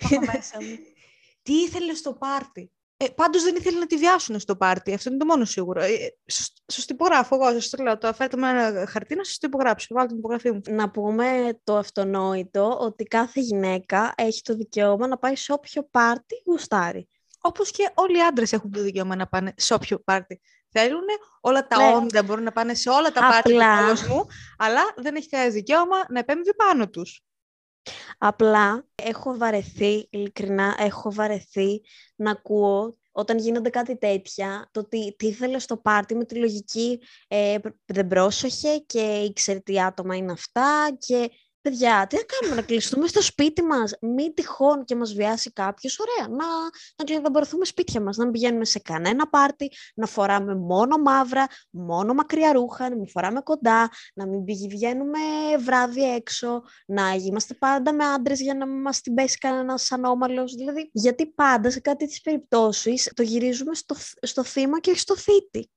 το 0.00 0.08
έχω 0.10 0.24
μέσα 0.32 0.62
μου. 0.62 0.78
Τι 1.42 1.52
ήθελε 1.52 1.94
στο 1.94 2.12
πάρτι; 2.12 2.72
Ε, 3.02 3.08
Πάντως 3.08 3.42
δεν 3.42 3.56
ήθελε 3.56 3.78
να 3.78 3.86
τη 3.86 3.96
βιάσουν 3.96 4.40
στο 4.40 4.56
πάρτι. 4.56 4.94
Αυτό 4.94 5.08
είναι 5.08 5.18
το 5.18 5.24
μόνο 5.24 5.44
σίγουρο. 5.44 5.82
Ε, 5.82 5.96
Σα 6.66 6.80
το 6.80 6.88
υπογράφω 6.88 7.34
εγώ. 7.34 7.52
Σας 7.52 7.68
το 7.68 7.82
λέω. 7.82 7.98
Το 7.98 8.08
αφαίρετε 8.08 8.36
με 8.36 8.48
ένα 8.48 8.86
χαρτί 8.86 9.14
να 9.14 9.24
σας 9.24 9.38
το 9.38 9.46
υπογράψω. 9.46 9.86
Βάλω 9.94 10.08
την 10.08 10.16
υπογραφή 10.16 10.52
μου. 10.52 10.60
Να 10.68 10.90
πούμε 10.90 11.58
το 11.64 11.76
αυτονόητο 11.76 12.78
ότι 12.80 13.04
κάθε 13.04 13.40
γυναίκα 13.40 14.12
έχει 14.16 14.42
το 14.42 14.54
δικαίωμα 14.54 15.06
να 15.06 15.18
πάει 15.18 15.36
σε 15.36 15.52
όποιο 15.52 15.88
πάρτι 15.90 16.42
γουστάρει. 16.46 17.08
Όπως 17.40 17.70
και 17.70 17.90
όλοι 17.94 18.18
οι 18.18 18.22
άντρες 18.22 18.52
έχουν 18.52 18.70
το 18.70 18.82
δικαίωμα 18.82 19.16
να 19.16 19.26
πάνε 19.26 19.52
σε 19.56 19.74
όποιο 19.74 19.98
πάρτι 19.98 20.40
θέλουν. 20.68 21.04
Όλα 21.40 21.66
τα 21.66 21.76
ναι. 21.76 21.94
όντα 21.96 22.22
μπορούν 22.22 22.44
να 22.44 22.52
πάνε 22.52 22.74
σε 22.74 22.90
όλα 22.90 23.12
τα 23.12 23.20
πάρτι 23.20 23.52
του 23.52 23.60
κόσμου, 23.86 24.26
αλλά 24.58 24.80
δεν 24.96 25.14
έχει 25.14 25.28
κανένα 25.28 25.50
δικαίωμα 25.50 25.96
να 26.08 26.18
επέμβει 26.18 26.54
πάνω 26.54 26.88
τους. 26.88 27.22
Απλά 28.18 28.86
έχω 28.94 29.36
βαρεθεί, 29.36 30.08
ειλικρινά, 30.10 30.76
έχω 30.78 31.12
βαρεθεί 31.12 31.80
να 32.16 32.30
ακούω 32.30 32.98
όταν 33.12 33.38
γίνονται 33.38 33.70
κάτι 33.70 33.98
τέτοια, 33.98 34.68
το 34.70 34.80
ότι 34.80 35.14
τι 35.18 35.26
ήθελε 35.26 35.58
στο 35.58 35.76
πάρτι 35.76 36.14
με 36.14 36.24
τη 36.24 36.34
λογική 36.34 37.00
ε, 37.28 37.58
δεν 37.84 38.06
πρόσεχε 38.06 38.78
και 38.78 39.00
ήξερε 39.00 39.58
τι 39.58 39.80
άτομα 39.80 40.16
είναι 40.16 40.32
αυτά 40.32 40.96
και 40.98 41.30
παιδιά, 41.60 42.06
τι 42.06 42.16
να 42.16 42.22
κάνουμε, 42.22 42.60
να 42.60 42.66
κλειστούμε 42.66 43.06
στο 43.06 43.22
σπίτι 43.22 43.62
μας, 43.62 43.94
μη 44.00 44.32
τυχόν 44.32 44.84
και 44.84 44.94
μας 44.94 45.14
βιάσει 45.14 45.52
κάποιος, 45.52 45.98
ωραία, 45.98 46.28
να, 46.36 46.46
να 46.96 47.04
κλειδαμπορθούμε 47.04 47.64
σπίτια 47.64 48.00
μας, 48.00 48.16
να 48.16 48.24
μην 48.24 48.32
πηγαίνουμε 48.32 48.64
σε 48.64 48.78
κανένα 48.78 49.28
πάρτι, 49.28 49.72
να 49.94 50.06
φοράμε 50.06 50.54
μόνο 50.54 50.96
μαύρα, 50.96 51.46
μόνο 51.70 52.14
μακριά 52.14 52.52
ρούχα, 52.52 52.88
να 52.88 52.96
μην 52.96 53.08
φοράμε 53.08 53.40
κοντά, 53.40 53.90
να 54.14 54.26
μην 54.26 54.44
πηγαίνουμε 54.44 55.18
βράδυ 55.58 56.14
έξω, 56.14 56.62
να 56.86 57.12
είμαστε 57.12 57.54
πάντα 57.54 57.92
με 57.92 58.04
άντρες 58.04 58.40
για 58.40 58.54
να 58.54 58.66
μας 58.66 59.00
την 59.00 59.14
πέσει 59.14 59.38
κανένας 59.38 59.92
ανώμαλος. 59.92 60.54
Δηλαδή, 60.54 60.90
γιατί 60.92 61.26
πάντα 61.26 61.70
σε 61.70 61.80
κάτι 61.80 62.06
τις 62.06 62.20
περιπτώσεις 62.20 63.12
το 63.14 63.22
γυρίζουμε 63.22 63.74
στο, 63.74 63.96
στο 64.20 64.44
θύμα 64.44 64.80
και 64.80 64.96
στο 64.96 65.16
θήτη. 65.16 65.70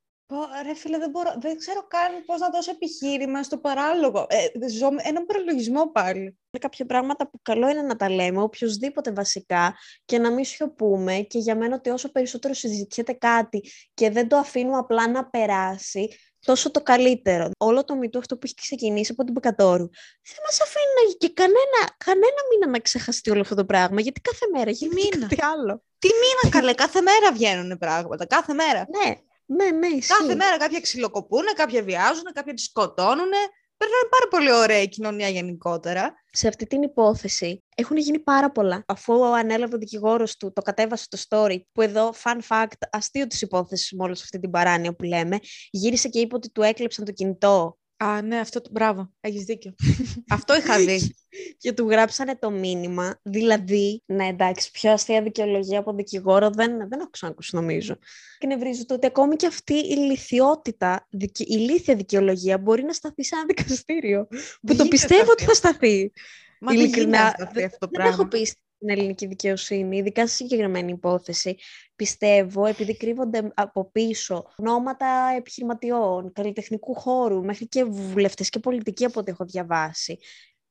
Ρε 0.63 0.73
φίλε, 0.73 0.97
δεν, 0.97 1.09
μπορώ, 1.09 1.35
δεν 1.39 1.57
ξέρω 1.57 1.87
καν 1.87 2.25
πώς 2.25 2.39
να 2.39 2.49
δώσω 2.49 2.71
επιχείρημα 2.71 3.43
στο 3.43 3.57
παράλογο. 3.57 4.25
Ε, 4.29 4.69
ζω 4.69 4.87
έναν 5.03 5.25
προλογισμό 5.25 5.91
πάλι. 5.91 6.19
Είναι 6.19 6.59
κάποια 6.59 6.85
πράγματα 6.85 7.29
που 7.29 7.39
καλό 7.41 7.69
είναι 7.69 7.81
να 7.81 7.95
τα 7.95 8.09
λέμε, 8.09 8.41
οποιοδήποτε 8.41 9.11
βασικά, 9.11 9.75
και 10.05 10.17
να 10.19 10.31
μην 10.31 10.45
σιωπούμε. 10.45 11.19
Και 11.19 11.39
για 11.39 11.55
μένα 11.55 11.75
ότι 11.75 11.89
όσο 11.89 12.11
περισσότερο 12.11 12.53
συζητιέται 12.53 13.13
κάτι 13.13 13.61
και 13.93 14.09
δεν 14.09 14.27
το 14.27 14.37
αφήνουμε 14.37 14.77
απλά 14.77 15.09
να 15.09 15.29
περάσει, 15.29 16.17
τόσο 16.39 16.71
το 16.71 16.81
καλύτερο. 16.81 17.49
Όλο 17.57 17.83
το 17.83 17.95
μητού 17.95 18.17
αυτό 18.19 18.35
που 18.35 18.41
έχει 18.43 18.55
ξεκινήσει 18.55 19.11
από 19.11 19.23
την 19.23 19.33
Πεκατόρου 19.33 19.87
δεν 20.23 20.41
μας 20.45 20.61
αφήνει 20.61 21.17
και 21.17 21.29
κανένα, 21.33 21.81
κανένα 22.05 22.41
μήνα 22.51 22.71
να 22.71 22.79
ξεχαστεί 22.79 23.29
όλο 23.29 23.41
αυτό 23.41 23.55
το 23.55 23.65
πράγμα, 23.65 24.01
γιατί 24.01 24.21
κάθε 24.21 24.45
μέρα 24.53 24.71
γίνεται 24.71 25.17
κάτι 25.19 25.43
άλλο; 25.43 25.83
Τι 25.99 26.07
μήνα 26.07 26.55
καλέ, 26.57 26.73
κάθε 26.73 27.01
μέρα 27.01 27.31
βγαίνουν 27.33 27.77
πράγματα, 27.77 28.25
κάθε 28.25 28.53
μέρα. 28.53 28.87
Ναι, 28.89 29.15
Ναι, 29.45 29.71
ναι, 29.71 29.87
ισχύει. 29.87 30.13
Κάθε 30.19 30.35
μέρα 30.35 30.57
κάποια 30.57 30.79
ξυλοκοπούν, 30.79 31.43
κάποια 31.55 31.83
βιάζουν, 31.83 32.23
κάποια 32.33 32.53
τις 32.53 32.63
σκοτώνουν. 32.63 33.31
Περνάει 33.77 34.09
πάρα 34.09 34.27
πολύ 34.29 34.51
ωραία 34.51 34.81
η 34.81 34.87
κοινωνία 34.87 35.29
γενικότερα. 35.29 36.13
Σε 36.31 36.47
αυτή 36.47 36.67
την 36.67 36.81
υπόθεση 36.81 37.63
έχουν 37.75 37.97
γίνει 37.97 38.19
πάρα 38.19 38.51
πολλά. 38.51 38.83
Αφού 38.87 39.25
ανέλαβε 39.25 39.75
ο 39.75 39.77
δικηγόρος 39.77 40.37
του, 40.37 40.53
το 40.53 40.61
κατέβασε 40.61 41.07
το 41.09 41.17
story, 41.29 41.57
που 41.71 41.81
εδώ, 41.81 42.13
fun 42.23 42.39
fact, 42.47 42.77
αστείο 42.91 43.27
της 43.27 43.41
υπόθεσης 43.41 43.91
με 43.91 44.03
όλη 44.03 44.11
αυτή 44.11 44.39
την 44.39 44.51
παράνοια 44.51 44.95
που 44.95 45.03
λέμε, 45.03 45.39
γύρισε 45.69 46.09
και 46.09 46.19
είπε 46.19 46.35
ότι 46.35 46.51
του 46.51 46.61
έκλεψαν 46.61 47.05
το 47.05 47.11
κινητό 47.11 47.77
Α, 48.03 48.21
ναι, 48.21 48.39
αυτό 48.39 48.61
το 48.61 48.69
μπράβο. 48.71 49.11
Έχεις 49.21 49.43
δίκιο. 49.43 49.75
αυτό 50.29 50.55
είχα 50.57 50.77
δει. 50.77 51.15
και 51.57 51.71
του 51.73 51.89
γράψανε 51.89 52.35
το 52.35 52.51
μήνυμα. 52.51 53.19
Δηλαδή, 53.21 54.03
ναι, 54.05 54.27
εντάξει, 54.27 54.71
πιο 54.71 54.91
αστεία 54.91 55.21
δικαιολογία 55.21 55.79
από 55.79 55.93
δικηγόρο 55.93 56.49
δεν, 56.49 56.89
δεν 56.89 56.99
έχω 56.99 57.09
ξανακούσει, 57.09 57.55
νομίζω. 57.55 57.97
Και 58.37 58.47
νευριζω 58.47 58.85
το 58.85 58.93
ότι 58.93 59.05
ακόμη 59.05 59.35
και 59.35 59.47
αυτή 59.47 59.73
η 59.73 59.95
λυθιότητα, 59.95 61.07
η 61.09 61.31
ηλίθια 61.47 61.95
δικαιολογία 61.95 62.57
μπορεί 62.57 62.83
να 62.83 62.93
σταθεί 62.93 63.23
σε 63.23 63.35
ένα 63.35 63.45
δικαστήριο. 63.45 64.27
που 64.61 64.75
το 64.75 64.87
πιστεύω 64.87 65.31
ότι 65.31 65.43
θα 65.43 65.53
σταθεί. 65.53 66.11
Μα 66.59 66.73
Ειλικρινά, 66.73 67.35
δεν, 67.53 67.65
αυτό 67.65 67.87
δεν 67.91 68.05
έχω 68.05 68.27
πει 68.27 68.47
στην 68.83 68.97
ελληνική 68.97 69.25
δικαιοσύνη, 69.25 69.97
ειδικά 69.97 70.27
στη 70.27 70.35
συγκεκριμένη 70.35 70.91
υπόθεση, 70.91 71.57
πιστεύω, 71.95 72.65
επειδή 72.65 72.97
κρύβονται 72.97 73.51
από 73.53 73.91
πίσω 73.91 74.53
ονόματα 74.55 75.33
επιχειρηματιών, 75.37 76.31
καλλιτεχνικού 76.33 76.93
χώρου, 76.93 77.43
μέχρι 77.43 77.67
και 77.67 77.83
βουλευτές 77.83 78.49
και 78.49 78.59
πολιτικοί 78.59 79.05
από 79.05 79.19
ό,τι 79.19 79.31
έχω 79.31 79.45
διαβάσει. 79.45 80.17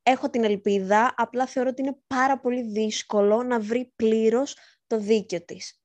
Έχω 0.03 0.31
την 0.31 0.45
ελπίδα, 0.45 1.15
απλά 1.17 1.47
θεωρώ 1.47 1.69
ότι 1.69 1.83
είναι 1.83 1.97
πάρα 2.07 2.41
πολύ 2.41 2.63
δύσκολο 2.63 3.43
να 3.43 3.61
βρει 3.61 3.93
πλήρως 3.97 4.57
το 4.87 4.99
δίκαιο 4.99 5.45
της. 5.45 5.81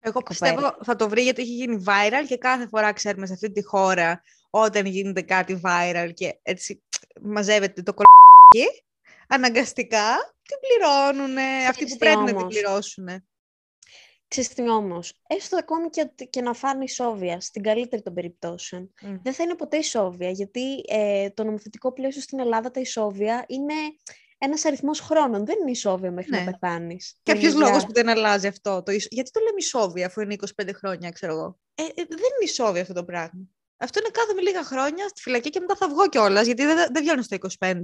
Εγώ 0.00 0.22
πιστεύω 0.22 0.76
θα 0.84 0.96
το 0.96 1.08
βρει 1.08 1.22
γιατί 1.22 1.42
έχει 1.42 1.54
γίνει 1.54 1.84
viral 1.86 2.26
και 2.28 2.36
κάθε 2.36 2.66
φορά 2.66 2.92
ξέρουμε 2.92 3.26
σε 3.26 3.32
αυτή 3.32 3.52
τη 3.52 3.64
χώρα 3.64 4.22
όταν 4.50 4.86
γίνεται 4.86 5.22
κάτι 5.22 5.60
viral 5.64 6.10
και 6.14 6.38
έτσι 6.42 6.82
μαζεύεται 7.20 7.82
το 7.82 7.94
κολλάκι 7.94 8.82
αναγκαστικά 9.28 10.36
την 10.48 10.58
πληρώνουν 10.60 11.36
αυτοί 11.68 11.84
που 11.86 11.96
πρέπει 11.96 12.16
να 12.16 12.24
την 12.24 12.46
πληρώσουν. 12.46 13.08
Ξέρεις 14.28 14.48
τι 14.48 14.70
όμως, 14.70 15.12
έστω 15.26 15.56
ακόμη 15.56 15.88
και, 15.88 16.10
και 16.30 16.40
να 16.40 16.52
φάνε 16.52 16.84
ισόβια, 16.84 17.40
στην 17.40 17.62
καλύτερη 17.62 18.02
των 18.02 18.14
περιπτώσεων, 18.14 18.92
δεν 19.22 19.32
θα 19.32 19.42
είναι 19.42 19.54
ποτέ 19.54 19.76
ισόβια, 19.76 20.30
γιατί 20.30 20.84
ε, 20.88 21.30
το 21.30 21.44
νομοθετικό 21.44 21.92
πλαίσιο 21.92 22.22
στην 22.22 22.38
Ελλάδα 22.38 22.70
τα 22.70 22.80
ισόβια 22.80 23.44
είναι 23.48 23.74
ένας 24.38 24.64
αριθμός 24.64 25.00
χρόνων. 25.00 25.46
Δεν 25.46 25.56
είναι 25.60 25.70
ισόβια 25.70 26.10
μέχρι 26.10 26.30
ναι. 26.30 26.38
να 26.38 26.50
πεθάνεις. 26.50 27.16
Και 27.22 27.34
ποιος 27.34 27.54
λόγος 27.54 27.84
που 27.84 27.92
δεν 27.92 28.08
αλλάζει 28.08 28.46
αυτό. 28.46 28.82
Το 28.82 28.92
Γιατί 28.92 29.30
το 29.30 29.40
λέμε 29.40 29.56
ισόβια, 29.56 30.06
αφού 30.06 30.20
είναι 30.20 30.36
25 30.56 30.70
χρόνια, 30.74 31.10
ξέρω 31.10 31.32
εγώ. 31.32 31.58
Ε, 31.74 31.82
ε, 31.82 31.88
δεν 31.94 32.06
είναι 32.08 32.44
ισόβια 32.44 32.82
αυτό 32.82 32.94
το 32.94 33.04
πράγμα. 33.04 33.40
Αυτό 33.76 33.98
είναι 33.98 34.08
κάθε 34.12 34.40
λίγα 34.40 34.64
χρόνια 34.64 35.08
στη 35.08 35.20
φυλακή 35.20 35.50
και 35.50 35.60
μετά 35.60 35.76
θα 35.76 35.88
βγω 35.88 36.08
κιόλας, 36.08 36.46
γιατί 36.46 36.64
δεν, 36.64 36.76
δεν 36.92 37.02
βγαίνω 37.02 37.22
στα 37.22 37.36
25 37.58 37.82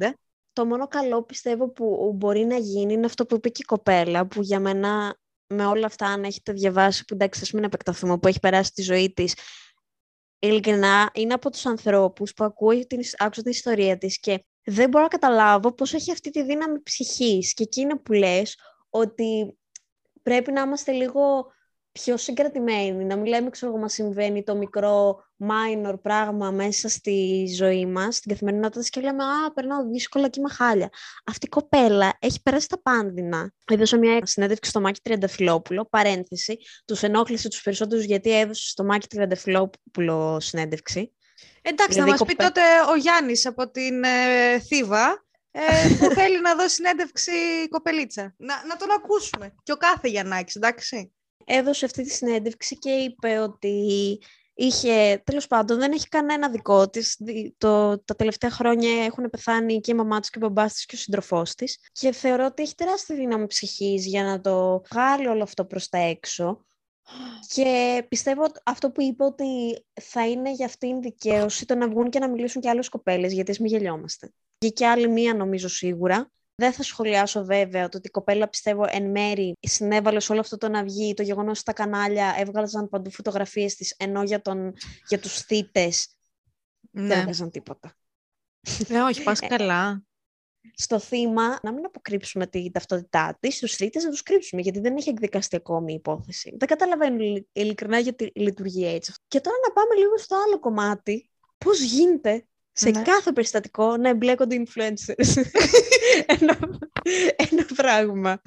το 0.55 0.67
μόνο 0.67 0.89
καλό 0.89 1.23
πιστεύω 1.23 1.69
που 1.69 2.13
μπορεί 2.15 2.45
να 2.45 2.57
γίνει 2.57 2.93
είναι 2.93 3.07
αυτό 3.07 3.27
που 3.27 3.35
είπε 3.35 3.49
και 3.49 3.61
η 3.63 3.67
κοπέλα, 3.67 4.27
που 4.27 4.43
για 4.43 4.61
μένα 4.61 5.19
με 5.47 5.67
όλα 5.67 5.87
αυτά 5.87 6.07
αν 6.07 6.25
έχετε 6.25 6.53
διαβάσει, 6.53 7.05
που 7.05 7.15
εντάξει 7.15 7.41
ας 7.43 7.53
μην 7.53 7.65
επεκταθούμε, 7.65 8.19
που 8.19 8.29
έχει 8.29 8.41
περάσει 8.41 8.73
τη 8.73 8.83
ζωή 8.83 9.13
της, 9.13 9.35
ειλικρινά 10.39 11.11
είναι 11.15 11.35
από 11.35 11.51
τους 11.51 11.67
ανθρώπους 11.67 12.35
που 12.35 12.45
ακούω 12.45 12.87
την, 12.87 13.01
άκουσα 13.19 13.43
την 13.43 13.51
ιστορία 13.51 13.99
της 13.99 14.21
και 14.21 14.45
δεν 14.65 14.89
μπορώ 14.89 15.03
να 15.05 15.11
καταλάβω 15.11 15.73
πώς 15.75 15.95
έχει 15.95 16.13
αυτή 16.13 16.31
τη 16.31 16.43
δύναμη 16.43 16.83
ψυχής. 16.83 17.55
Και 17.55 17.63
εκεί 17.63 17.81
είναι 17.81 17.97
που 17.97 18.13
λες 18.13 18.59
ότι 18.91 19.59
πρέπει 20.23 20.53
να 20.53 20.61
είμαστε 20.61 20.93
λίγο 20.93 21.53
πιο 21.99 22.17
συγκρατημένοι, 22.17 23.05
να 23.05 23.17
μην 23.17 23.27
λέμε, 23.27 23.51
ξέρω 23.51 23.77
μας 23.77 23.93
συμβαίνει 23.93 24.43
το 24.43 24.57
μικρό 24.57 25.25
minor 25.39 25.95
πράγμα 26.03 26.51
μέσα 26.51 26.89
στη 26.89 27.47
ζωή 27.57 27.87
μας, 27.87 28.17
στην 28.17 28.31
καθημερινότητα 28.31 28.85
και 28.89 29.01
λέμε 29.01 29.25
«Α, 29.25 29.53
περνάω 29.55 29.89
δύσκολα 29.89 30.29
και 30.29 30.41
είμαι 30.41 30.49
χάλια». 30.49 30.91
Αυτή 31.25 31.47
η 31.47 31.49
κοπέλα 31.49 32.17
έχει 32.19 32.43
περάσει 32.43 32.69
τα 32.69 32.83
πάνδυνα. 32.83 33.53
Έδωσε 33.65 33.97
μια 33.97 34.21
συνέντευξη 34.27 34.71
στο 34.71 34.81
Μάκη 34.81 35.01
Τριανταφυλόπουλο, 35.03 35.87
παρένθεση, 35.91 36.57
τους 36.85 37.03
ενόχλησε 37.03 37.49
τους 37.49 37.63
περισσότερους 37.63 38.05
γιατί 38.05 38.39
έδωσε 38.39 38.69
στο 38.69 38.85
Μάκη 38.85 39.07
Τριανταφυλόπουλο 39.07 40.41
συνέντευξη. 40.41 41.13
Εντάξει, 41.63 41.93
δηλαδή, 41.93 42.11
να 42.11 42.17
μας 42.17 42.27
πει 42.27 42.35
τότε 42.35 42.61
ο 42.91 42.97
Γιάννης 42.97 43.47
από 43.47 43.71
την 43.71 44.05
ε, 44.05 44.59
Θήβα, 44.59 45.25
ε, 45.51 45.61
που 45.99 46.15
θέλει 46.15 46.41
να 46.41 46.55
δώσει 46.55 46.75
συνέντευξη 46.75 47.33
κοπελίτσα. 47.69 48.35
Να, 48.37 48.67
να 48.67 48.77
τον 48.77 48.91
ακούσουμε. 48.91 49.55
Και 49.63 49.73
ο 49.73 49.77
κάθε 49.77 50.09
Γιαννάκης, 50.09 50.55
εντάξει 50.55 51.15
έδωσε 51.45 51.85
αυτή 51.85 52.03
τη 52.03 52.11
συνέντευξη 52.11 52.79
και 52.79 52.91
είπε 52.91 53.39
ότι 53.39 54.19
είχε, 54.55 55.23
τέλος 55.25 55.47
πάντων, 55.47 55.79
δεν 55.79 55.93
έχει 55.93 56.09
κανένα 56.09 56.51
δικό 56.51 56.89
της. 56.89 57.19
Το, 57.59 57.99
τα 57.99 58.15
τελευταία 58.15 58.51
χρόνια 58.51 59.05
έχουν 59.05 59.31
πεθάνει 59.31 59.81
και 59.81 59.93
η 59.93 59.95
μαμά 59.95 60.21
της 60.21 60.31
και 60.31 60.39
ο 60.39 60.41
μπαμπάς 60.41 60.73
της 60.73 60.87
και 60.87 60.95
ο 60.95 60.99
σύντροφός 60.99 61.55
της. 61.55 61.79
Και 61.93 62.13
θεωρώ 62.13 62.45
ότι 62.45 62.63
έχει 62.63 62.75
τεράστια 62.75 63.17
δύναμη 63.17 63.47
ψυχής 63.47 64.07
για 64.07 64.23
να 64.25 64.41
το 64.41 64.83
βγάλει 64.91 65.27
όλο 65.27 65.43
αυτό 65.43 65.65
προς 65.65 65.89
τα 65.89 65.99
έξω. 65.99 66.65
Και 67.55 68.05
πιστεύω 68.09 68.47
αυτό 68.65 68.91
που 68.91 69.03
είπε 69.03 69.25
ότι 69.25 69.45
θα 70.01 70.29
είναι 70.29 70.53
για 70.53 70.67
αυτήν 70.67 71.01
δικαίωση 71.01 71.67
το 71.67 71.75
να 71.75 71.89
βγουν 71.89 72.11
και 72.11 72.19
να 72.19 72.29
μιλήσουν 72.29 72.63
και 72.63 72.69
άλλες 72.69 72.89
κοπέλες, 72.89 73.33
γιατί 73.33 73.51
ας 73.51 73.59
μην 73.59 73.71
γελιόμαστε. 73.71 74.33
Και 74.59 74.69
και 74.69 74.87
άλλη 74.87 75.09
μία 75.09 75.35
νομίζω 75.35 75.69
σίγουρα. 75.69 76.31
Δεν 76.57 76.73
θα 76.73 76.83
σχολιάσω 76.83 77.45
βέβαια 77.45 77.89
το 77.89 77.97
ότι 77.97 78.07
η 78.07 78.11
κοπέλα 78.11 78.49
πιστεύω 78.49 78.85
εν 78.89 79.11
μέρη 79.11 79.57
συνέβαλε 79.61 80.21
σε 80.21 80.33
όλο 80.33 80.41
αυτό 80.41 80.57
το 80.57 80.69
να 80.69 80.85
βγει, 80.85 81.15
το 81.15 81.23
γεγονός 81.23 81.51
ότι 81.51 81.59
στα 81.59 81.73
κανάλια 81.73 82.35
έβγαλαν 82.39 82.89
παντού 82.89 83.11
φωτογραφίες 83.11 83.75
της, 83.75 83.95
ενώ 83.99 84.23
για, 84.23 84.41
τον, 84.41 84.73
για 85.09 85.19
τους 85.19 85.41
θύτες 85.41 86.17
ναι. 86.91 87.07
δεν 87.07 87.19
έβγαζαν 87.19 87.51
τίποτα. 87.51 87.97
Ε, 88.89 88.99
όχι, 88.99 89.23
πας 89.23 89.41
ε, 89.41 89.47
καλά. 89.47 90.05
Στο 90.75 90.99
θύμα, 90.99 91.59
να 91.63 91.73
μην 91.73 91.85
αποκρύψουμε 91.85 92.47
την 92.47 92.73
ταυτότητά 92.73 93.37
της, 93.41 93.57
στου 93.57 93.69
θήτες 93.69 94.05
να 94.05 94.11
τους 94.11 94.23
κρύψουμε, 94.23 94.63
γιατί 94.63 94.81
δεν 94.81 94.97
έχει 94.97 95.09
εκδικαστεί 95.09 95.57
ακόμη 95.57 95.93
η 95.93 95.95
υπόθεση. 95.95 96.55
Δεν 96.59 96.69
καταλαβαίνω 96.69 97.45
ειλικρινά 97.53 97.99
γιατί 97.99 98.33
λειτουργεί 98.35 98.87
έτσι. 98.87 99.15
Και 99.29 99.41
τώρα 99.41 99.57
να 99.67 99.73
πάμε 99.73 99.95
λίγο 99.95 100.19
στο 100.19 100.37
άλλο 100.47 100.59
κομμάτι. 100.59 101.31
Πώς 101.59 101.81
γίνεται 101.81 102.47
σε 102.77 102.91
ναι. 102.91 103.03
κάθε 103.03 103.33
περιστατικό 103.33 103.97
να 103.97 104.09
εμπλέκονται 104.09 104.63
influencers. 104.65 105.43
ένα, 106.39 106.59
ένα 107.37 107.67
πράγμα. 107.77 108.41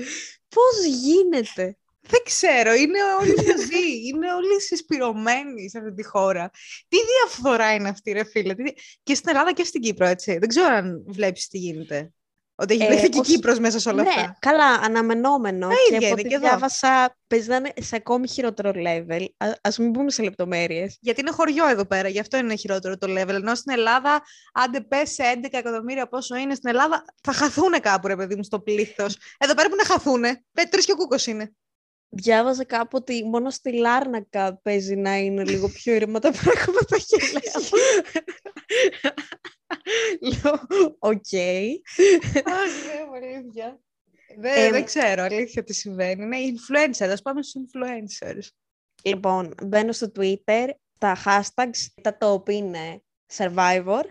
Πώς 0.50 0.86
γίνεται; 0.86 1.78
Δεν 2.02 2.22
ξέρω, 2.24 2.74
είναι 2.74 3.00
όλοι 3.20 3.36
μαζί, 3.48 4.08
είναι 4.08 4.34
όλοι 4.34 4.62
συσπηρωμένοι 4.62 5.70
σε 5.70 5.78
αυτή 5.78 5.94
τη 5.94 6.04
χώρα. 6.04 6.50
Τι 6.88 6.98
διαφθορά 6.98 7.74
είναι 7.74 7.90
αυτή, 7.90 8.12
ρε 8.12 8.24
φίλε; 8.24 8.56
Και 9.04 9.16
στην 9.16 9.30
Ελλάδα 9.30 9.54
και 9.54 9.64
στην 9.64 9.82
Κύπρο, 9.82 10.06
έτσι. 10.06 10.38
Δεν 10.38 10.48
ξέρω 10.48 10.74
αν 10.74 11.04
βλέπεις 11.08 11.48
τι 11.48 11.58
γίνεται. 11.58 12.12
Ότι 12.60 12.74
έχει 12.74 12.86
βρεθεί 12.86 13.06
ε, 13.06 13.08
και 13.08 13.18
η 13.18 13.22
Κύπρος 13.22 13.60
μέσα 13.60 13.80
σε 13.80 13.90
όλα 13.90 14.04
ναι, 14.04 14.10
αυτά. 14.10 14.38
καλά, 14.40 14.66
αναμενόμενο. 14.66 15.70
και 15.90 16.06
από 16.06 16.14
ό,τι 16.14 16.38
διάβασα, 16.38 17.18
παίζει 17.28 17.50
να 17.50 17.56
είναι 17.56 17.74
σε 17.80 17.96
ακόμη 17.96 18.28
χειρότερο 18.28 18.72
level. 18.76 19.26
Α 19.38 19.48
ας 19.62 19.78
μην 19.78 19.92
πούμε 19.92 20.12
σε 20.12 20.24
λεπτομέρειες. 20.24 20.98
Γιατί 21.02 21.22
είναι 21.22 21.32
χωριό 21.32 21.68
εδώ 21.68 21.86
πέρα, 21.86 22.08
γι' 22.08 22.20
αυτό 22.20 22.38
είναι 22.38 22.56
χειρότερο 22.56 22.98
το 22.98 23.08
level. 23.10 23.30
Ενώ 23.30 23.56
στην 23.56 23.74
Ελλάδα, 23.74 24.22
άντε 24.54 24.82
πες 24.82 25.12
σε 25.12 25.24
11 25.36 25.48
εκατομμύρια 25.52 26.08
πόσο 26.08 26.36
είναι 26.36 26.56
στην 26.56 26.70
Ελλάδα, 26.70 27.06
θα 27.24 27.32
χαθούν 27.32 27.80
κάπου, 27.82 28.08
ρε 28.08 28.16
παιδί 28.16 28.36
μου, 28.36 28.44
στο 28.44 28.60
πλήθος. 28.60 29.18
Εδώ 29.38 29.54
πέρα 29.54 29.70
που 29.70 29.76
να 29.76 29.86
χαθούνε. 29.86 30.44
Τρεις 30.70 30.86
και 30.86 30.92
ο 30.92 30.96
κούκος 30.96 31.28
είναι. 31.28 31.52
Διάβαζα 32.10 32.64
κάπου 32.64 32.90
ότι 32.92 33.24
μόνο 33.24 33.50
στη 33.50 33.74
Λάρνακα 33.74 34.60
παίζει 34.64 34.96
να 34.96 35.16
είναι 35.16 35.44
λίγο 35.44 35.70
πιο 35.70 35.94
ήρεμα 35.94 36.20
τα 36.20 36.32
πράγματα 36.32 36.98
και 37.08 37.18
λέω. 37.32 37.82
Λέω, 40.22 40.68
οκ. 41.00 41.30
Δεν, 44.40 44.72
δεν 44.72 44.86
ξέρω 44.86 45.24
αλήθεια 45.24 45.64
τι 45.64 45.74
συμβαίνει. 45.74 46.24
Είναι 46.24 46.38
influencer, 46.38 47.10
ας 47.12 47.22
πάμε 47.22 47.44
στους 47.44 47.62
influencers. 47.62 48.48
Λοιπόν, 49.04 49.54
μπαίνω 49.64 49.92
στο 49.92 50.12
Twitter, 50.16 50.70
τα 50.98 51.18
hashtags, 51.26 52.02
τα 52.02 52.18
top 52.22 52.50
είναι 52.50 53.02
survivor, 53.34 54.02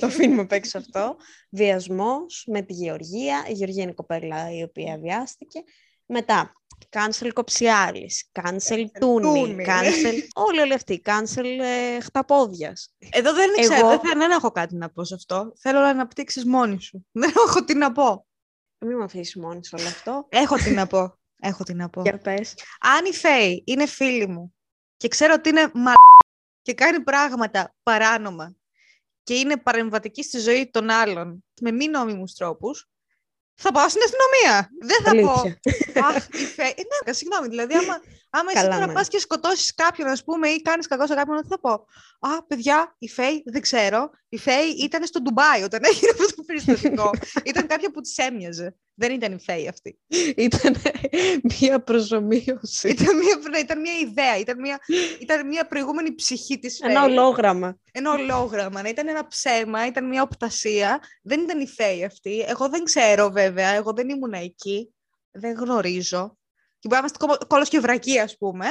το 0.00 0.06
αφήνουμε 0.06 0.40
απ' 0.40 0.52
έξω 0.52 0.78
αυτό, 0.78 1.16
βιασμός 1.50 2.44
με 2.46 2.62
τη 2.62 2.72
Γεωργία, 2.72 3.44
η 3.48 3.52
Γεωργία 3.52 3.82
είναι 3.82 3.90
η 3.90 3.94
κοπέλα 3.94 4.52
η 4.52 4.62
οποία 4.62 4.98
βιάστηκε, 4.98 5.62
μετά 6.06 6.52
Cancel 6.90 7.30
Κοψιάλης, 7.32 8.30
cancel 8.32 8.84
Τούνι, 9.00 9.64
cancel 9.68 10.14
όλοι 10.46 10.60
όλοι 10.60 10.74
αυτοί, 10.74 11.02
cancel 11.04 11.44
ε, 11.60 12.00
Χταπόδιας. 12.00 12.94
Εδώ 13.10 13.32
δεν 13.32 13.50
Εγώ... 13.56 13.72
ξέρω, 13.72 13.88
δεν, 13.88 14.18
δεν 14.18 14.30
έχω 14.30 14.50
κάτι 14.50 14.76
να 14.76 14.90
πω 14.90 15.04
σε 15.04 15.14
αυτό. 15.14 15.52
Θέλω 15.58 15.80
να 15.80 15.88
αναπτύξεις 15.88 16.44
μόνη 16.44 16.80
σου. 16.80 17.06
Δεν 17.20 17.32
έχω 17.46 17.64
τι 17.64 17.74
να 17.74 17.92
πω. 17.92 18.26
Μην 18.78 18.96
με 18.96 19.04
αφήσεις 19.04 19.36
μόνη 19.36 19.64
σου 19.64 19.76
όλο 19.78 19.88
αυτό. 19.88 20.26
Έχω 20.28 20.56
τι 20.56 20.70
να 20.70 20.86
πω. 20.86 21.18
Έχω 21.40 21.64
τι 21.64 21.74
να 21.74 21.88
πω. 21.88 22.02
Για 22.02 22.18
πες. 22.18 22.54
Αν 22.80 23.04
η 23.04 23.12
Φέη 23.12 23.62
είναι 23.66 23.86
φίλη 23.86 24.28
μου 24.28 24.54
και 24.96 25.08
ξέρω 25.08 25.34
ότι 25.36 25.48
είναι 25.48 25.70
μα 25.74 25.92
και 26.62 26.74
κάνει 26.74 27.00
πράγματα 27.00 27.74
παράνομα 27.82 28.56
και 29.22 29.34
είναι 29.34 29.56
παρεμβατική 29.56 30.22
στη 30.22 30.38
ζωή 30.38 30.70
των 30.70 30.90
άλλων 30.90 31.44
με 31.60 31.70
μη 31.72 31.88
νόμιμους 31.88 32.34
τρόπους, 32.34 32.88
θα 33.56 33.72
πάω 33.72 33.88
στην 33.88 34.02
αστυνομία. 34.06 34.70
Δεν 34.80 35.00
θα 35.04 35.12
πω. 35.26 35.40
Αχ, 36.06 36.26
η 36.42 36.46
Φέη. 36.56 36.74
Ε, 36.76 36.82
ναι, 37.06 37.12
συγγνώμη. 37.12 37.48
Δηλαδή, 37.48 37.74
άμα, 37.74 38.00
Άμα 38.30 38.52
Καλά, 38.52 38.66
εσύ 38.66 38.74
τώρα 38.74 38.86
ναι. 38.86 38.92
πας 38.92 39.08
και 39.08 39.18
σκοτώσεις 39.18 39.74
κάποιον, 39.74 40.08
ας 40.08 40.24
πούμε, 40.24 40.48
ή 40.48 40.62
κάνεις 40.62 40.86
κακό 40.86 41.06
σε 41.06 41.14
κάποιον, 41.14 41.42
τι 41.42 41.48
θα 41.48 41.60
πω. 41.60 41.70
Α, 42.20 42.42
παιδιά, 42.46 42.94
η 42.98 43.08
Φέη, 43.08 43.42
δεν 43.46 43.60
ξέρω. 43.60 44.10
Η 44.28 44.38
Φέη 44.38 44.68
ήταν 44.68 45.06
στο 45.06 45.22
Ντουμπάι 45.22 45.62
όταν 45.62 45.80
έγινε 45.84 46.10
αυτό 46.10 46.34
το 46.34 46.42
περιστατικό. 46.42 47.10
ήταν 47.50 47.66
κάποια 47.66 47.90
που 47.90 48.00
της 48.00 48.18
έμοιαζε. 48.18 48.76
Δεν 48.98 49.12
ήταν 49.12 49.32
η 49.32 49.40
Φέη 49.40 49.68
αυτή. 49.68 49.98
Ήταν 50.36 50.76
μία 51.60 51.82
προσωμείωση. 51.82 52.88
ήταν, 52.88 53.16
μια, 53.16 53.38
ναι, 53.50 53.58
ήταν 53.58 53.80
μια 53.80 53.92
ιδέα, 53.92 54.38
ήταν 54.38 54.60
μια, 54.60 54.80
ήταν 55.20 55.46
μια 55.46 55.66
προηγούμενη 55.66 56.14
ψυχή 56.14 56.58
της 56.58 56.78
Φέη. 56.82 56.90
Ένα 56.90 57.04
ολόγραμμα. 57.04 57.78
Ένα 57.92 58.10
ολόγραμμα, 58.10 58.82
ναι, 58.82 58.88
ήταν 58.88 59.08
ένα 59.08 59.26
ψέμα, 59.26 59.86
ήταν 59.86 60.08
μια 60.08 60.22
οπτασία. 60.22 61.00
Δεν 61.22 61.40
ήταν 61.40 61.60
η 61.60 61.66
Φέη 61.66 62.04
αυτή. 62.04 62.44
Εγώ 62.48 62.68
δεν 62.68 62.84
ξέρω 62.84 63.30
βέβαια, 63.30 63.68
εγώ 63.68 63.92
δεν 63.92 64.08
ήμουν 64.08 64.32
εκεί. 64.32 64.94
Δεν 65.30 65.54
γνωρίζω. 65.54 66.38
Και 66.78 66.88
μπορεί 66.88 67.00
να 67.02 67.08
είμαστε 67.08 67.44
κόλος 67.46 67.68
και 67.68 67.80
βρακή, 67.80 68.18
ας 68.18 68.36
πούμε. 68.36 68.66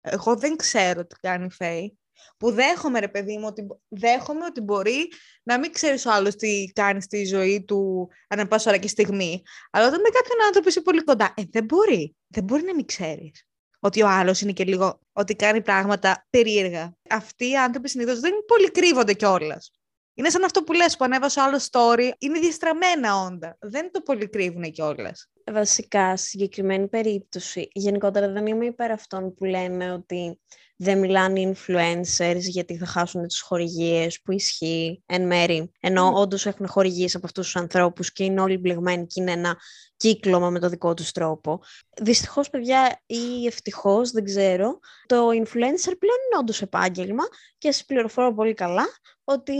Εγώ 0.00 0.36
δεν 0.36 0.56
ξέρω 0.56 1.06
τι 1.06 1.14
κάνει 1.20 1.44
η 1.44 1.50
Φέη. 1.50 1.98
Που 2.38 2.50
δέχομαι, 2.52 3.00
ρε 3.00 3.08
παιδί 3.08 3.36
μου, 3.36 3.46
ότι, 3.46 3.66
δέχομαι 3.88 4.44
ότι 4.44 4.60
μπορεί 4.60 5.12
να 5.42 5.58
μην 5.58 5.72
ξέρεις 5.72 6.06
ο 6.06 6.12
άλλος 6.12 6.36
τι 6.36 6.70
κάνεις 6.74 7.04
στη 7.04 7.24
ζωή 7.24 7.64
του 7.64 8.08
ανά 8.28 8.46
πάσα 8.46 8.70
ώρα 8.70 8.78
και 8.78 8.88
στιγμή. 8.88 9.42
Αλλά 9.70 9.86
όταν 9.86 10.00
με 10.00 10.08
κάποιον 10.08 10.46
άνθρωπο 10.46 10.68
είσαι 10.68 10.80
πολύ 10.80 11.04
κοντά, 11.04 11.34
ε, 11.36 11.42
δεν 11.50 11.64
μπορεί. 11.64 12.16
Δεν 12.26 12.44
μπορεί 12.44 12.62
να 12.62 12.74
μην 12.74 12.86
ξέρεις. 12.86 13.44
Ότι 13.80 14.02
ο 14.02 14.08
άλλος 14.08 14.40
είναι 14.40 14.52
και 14.52 14.64
λίγο, 14.64 15.00
ότι 15.12 15.34
κάνει 15.34 15.62
πράγματα 15.62 16.26
περίεργα. 16.30 16.94
Αυτοί 17.10 17.48
οι 17.48 17.56
άνθρωποι 17.56 17.88
συνήθως 17.88 18.20
δεν 18.20 18.32
πολύ 18.46 18.70
κρύβονται 18.70 19.12
κιόλας. 19.12 19.70
Είναι 20.14 20.30
σαν 20.30 20.44
αυτό 20.44 20.62
που 20.62 20.72
λες 20.72 20.96
που 20.96 21.04
ανέβασε 21.04 21.40
ο 21.40 21.42
άλλο 21.42 21.60
story. 21.70 22.10
Είναι 22.18 22.38
διαστραμμένα 22.38 23.16
όντα. 23.16 23.56
Δεν 23.60 23.90
το 23.92 24.00
πολύ 24.00 24.28
κρύβουν 24.28 24.70
κιόλας. 24.70 25.30
Βασικά, 25.52 26.16
στη 26.16 26.28
συγκεκριμένη 26.28 26.88
περίπτωση, 26.88 27.68
γενικότερα 27.72 28.28
δεν 28.28 28.46
είμαι 28.46 28.66
υπέρ 28.66 28.90
αυτών 28.90 29.34
που 29.34 29.44
λένε 29.44 29.92
ότι 29.92 30.40
δεν 30.82 30.98
μιλάνε 30.98 31.40
οι 31.40 31.56
influencers 31.56 32.38
γιατί 32.38 32.76
θα 32.76 32.86
χάσουν 32.86 33.26
τις 33.26 33.40
χορηγίες 33.40 34.20
που 34.20 34.32
ισχύει 34.32 35.02
εν 35.06 35.26
μέρη. 35.26 35.70
Ενώ 35.80 36.10
Mm. 36.10 36.14
όντως 36.14 36.46
έχουν 36.46 36.68
χορηγίες 36.68 37.14
από 37.14 37.26
αυτούς 37.26 37.44
τους 37.44 37.56
ανθρώπους 37.56 38.12
και 38.12 38.24
είναι 38.24 38.40
όλοι 38.40 38.58
μπλεγμένοι 38.58 39.06
και 39.06 39.20
είναι 39.20 39.32
ένα 39.32 39.56
κύκλωμα 39.96 40.50
με 40.50 40.58
το 40.58 40.68
δικό 40.68 40.94
τους 40.94 41.12
τρόπο. 41.12 41.60
Δυστυχώς, 42.02 42.50
παιδιά, 42.50 43.00
ή 43.06 43.46
ευτυχώς, 43.46 44.10
δεν 44.10 44.24
ξέρω, 44.24 44.78
το 45.06 45.28
influencer 45.28 45.94
πλέον 45.98 46.18
είναι 46.26 46.38
όντως 46.40 46.62
επάγγελμα 46.62 47.24
και 47.58 47.72
σας 47.72 47.84
πληροφορώ 47.84 48.34
πολύ 48.34 48.54
καλά 48.54 48.86
ότι 49.24 49.54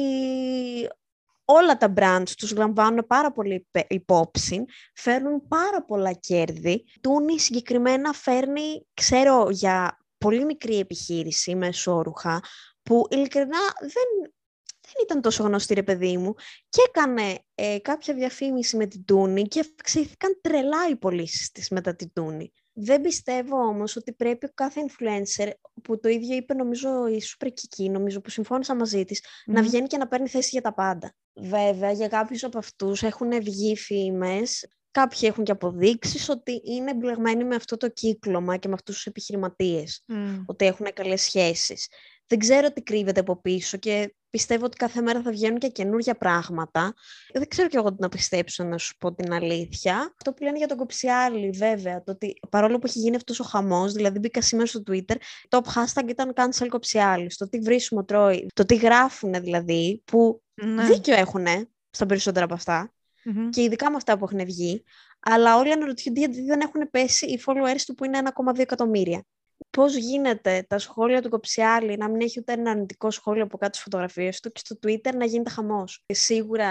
όλα 1.45 1.77
τα 1.77 1.93
brands 1.97 2.31
τους 2.37 2.57
λαμβάνουν 2.57 3.07
πάρα 3.07 3.33
πολύ 3.33 3.55
υπε- 3.55 3.93
υπόψη, 3.93 4.65
φέρνουν 4.95 5.49
πάρα 5.49 5.85
πολλά 5.85 6.13
κέρδη. 6.13 6.85
Τούνι 7.01 7.41
συγκεκριμένα 7.41 8.13
φέρνει, 8.13 8.87
ξέρω 8.95 9.51
για 9.51 10.00
πολύ 10.21 10.45
μικρή 10.45 10.79
επιχείρηση 10.79 11.55
μεσόρουχα, 11.55 12.43
που 12.83 13.07
ειλικρινά 13.11 13.59
δεν, 13.81 14.33
δεν 14.81 14.95
ήταν 15.03 15.21
τόσο 15.21 15.43
γνωστή 15.43 15.75
ρε 15.75 15.83
παιδί 15.83 16.17
μου 16.17 16.35
και 16.69 16.83
έκανε 16.89 17.39
ε, 17.55 17.79
κάποια 17.79 18.15
διαφήμιση 18.15 18.77
με 18.77 18.87
την 18.87 19.05
Τούνι 19.05 19.43
και 19.43 19.61
αυξήθηκαν 19.61 20.39
τρελά 20.41 20.89
οι 20.91 20.97
πωλήσεις 20.97 21.51
της 21.51 21.69
μετά 21.69 21.95
την 21.97 22.13
Τούνι. 22.13 22.53
Δεν 22.73 23.01
πιστεύω 23.01 23.57
όμως 23.57 23.97
ότι 23.97 24.13
πρέπει 24.13 24.47
ο 24.47 24.51
κάθε 24.55 24.81
influencer, 24.87 25.51
που 25.83 26.01
το 26.01 26.09
ίδιο 26.09 26.37
είπε 26.37 26.55
νομίζω 26.55 27.07
η 27.07 27.23
Super 27.23 27.47
Kiki, 27.47 27.91
νομίζω 27.91 28.21
που 28.21 28.31
συμφώνησα 28.31 28.75
μαζί 28.75 29.05
της, 29.05 29.25
να 29.47 29.63
βγαίνει 29.63 29.87
και 29.87 29.97
να 29.97 30.09
παίρνει 30.09 30.29
θέση 30.29 30.49
για 30.53 30.61
τα 30.61 30.75
πάντα. 30.75 31.15
Βέβαια, 31.35 31.93
για 31.93 32.09
κάποιους 32.09 32.45
από 32.45 32.59
αυτούς 32.59 33.03
έχουν 33.03 33.31
βγει 33.43 33.77
φήμες, 33.77 34.67
κάποιοι 34.91 35.21
έχουν 35.23 35.45
και 35.45 35.53
αποδείξεις 35.53 36.29
ότι 36.29 36.63
είναι 36.65 36.91
εμπλεγμένοι 36.91 37.45
με 37.45 37.55
αυτό 37.55 37.77
το 37.77 37.89
κύκλωμα 37.89 38.57
και 38.57 38.69
με 38.69 38.75
αυτούς 38.75 38.95
τους 38.95 39.07
επιχειρηματίες, 39.07 40.05
ότι 40.47 40.67
έχουν 40.67 40.87
καλές 40.95 41.23
σχέσεις. 41.23 41.89
Δεν 42.27 42.39
ξέρω 42.39 42.73
τι 42.73 42.83
κρύβεται 42.83 43.21
από 43.21 43.41
πίσω 43.41 43.77
και 43.77 44.15
πιστεύω 44.31 44.65
ότι 44.65 44.77
κάθε 44.77 45.01
μέρα 45.01 45.23
θα 45.23 45.31
βγαίνουν 45.31 45.59
και 45.59 45.69
καινούργια 45.69 46.17
πράγματα. 46.17 46.95
Δεν 47.33 47.49
ξέρω 47.49 47.69
κι 47.69 47.77
εγώ 47.77 47.91
τι 47.91 47.97
να 48.01 48.09
πιστέψω, 48.09 48.65
να 48.65 48.79
σου 48.79 48.97
πω 48.97 49.15
την 49.15 49.33
αλήθεια. 49.33 49.97
Αυτό 49.97 50.33
που 50.33 50.43
λένε 50.43 50.59
για 50.59 50.67
τον 50.67 50.77
Κοψιάλη, 50.77 51.51
βέβαια, 51.51 52.03
το 52.03 52.13
ότι 52.13 52.41
παρόλο 52.51 52.79
που 52.79 52.87
έχει 52.87 52.99
γίνει 52.99 53.17
αυτός 53.17 53.41
ο 53.41 53.45
χαμός, 53.45 53.93
δηλαδή 53.93 54.19
μπήκα 54.19 54.43
σήμερα 54.43 54.67
στο 54.67 54.83
Twitter, 54.87 55.15
top 55.49 55.63
hashtag 55.63 56.09
ήταν 56.09 56.33
cancel 56.35 56.67
Κοψιάλη. 56.69 57.31
Το 57.37 57.49
τι 57.49 57.59
βρίσκουμε 57.59 58.05
τρώει, 58.05 58.47
το 58.55 58.65
τι 58.65 58.77
γράφουν 58.77 59.33
δηλαδή, 59.33 60.03
που 60.05 60.43
Ναι. 60.55 60.85
δίκιο 60.85 61.15
έχουν 61.15 61.47
στα 61.91 62.07
περισσότερα 62.07 62.45
από 62.45 62.55
αυτά 62.55 62.93
Μμμ. 63.25 63.49
και 63.49 63.63
ειδικά 63.63 63.91
με 63.91 63.97
αυτά 63.97 64.19
που 64.19 64.25
έχουν 64.25 64.45
βγει, 64.45 64.85
αλλά 65.21 65.57
όλοι 65.57 65.73
αναρωτιούνται 65.73 66.21
γιατί 66.21 66.43
δεν 66.43 66.61
έχουν 66.61 66.91
πέσει 66.91 67.27
οι 67.27 67.41
followers 67.47 67.81
του 67.87 67.95
που 67.95 68.05
είναι 68.05 68.19
1,2 68.35 68.59
εκατομμύρια. 68.59 69.25
Πώς 69.71 69.95
γίνεται 69.97 70.65
τα 70.69 70.79
σχόλια 70.79 71.23
του 71.23 71.29
Κοψιάλη 71.29 71.97
να 71.97 72.09
μην 72.09 72.21
έχει 72.21 72.41
ούτε 72.41 72.53
ένα 72.53 72.71
αρνητικό 72.71 73.11
σχόλιο 73.11 73.43
από 73.43 73.59
κάτω 73.59 73.73
στις 73.73 73.83
φωτογραφίες 73.83 74.41
του 74.41 74.53
και 74.53 74.61
στο 74.65 74.77
Twitter 74.83 75.15
να 75.15 75.25
γίνεται 75.25 75.51
χαμός; 75.51 76.03
Και 76.07 76.15
σίγουρα 76.15 76.69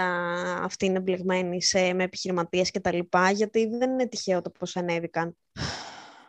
αυτοί 0.62 0.86
είναι 0.86 0.96
εμπλεγμένοι 0.96 1.62
σε, 1.62 1.92
με 1.92 2.04
επιχειρηματίες 2.04 2.70
και 2.70 2.80
τα 2.80 2.92
λοιπά, 2.92 3.30
γιατί 3.30 3.66
δεν 3.66 3.90
είναι 3.90 4.06
τυχαίο 4.08 4.42
το 4.42 4.50
πώς 4.50 4.76
ανέβηκαν. 4.76 5.36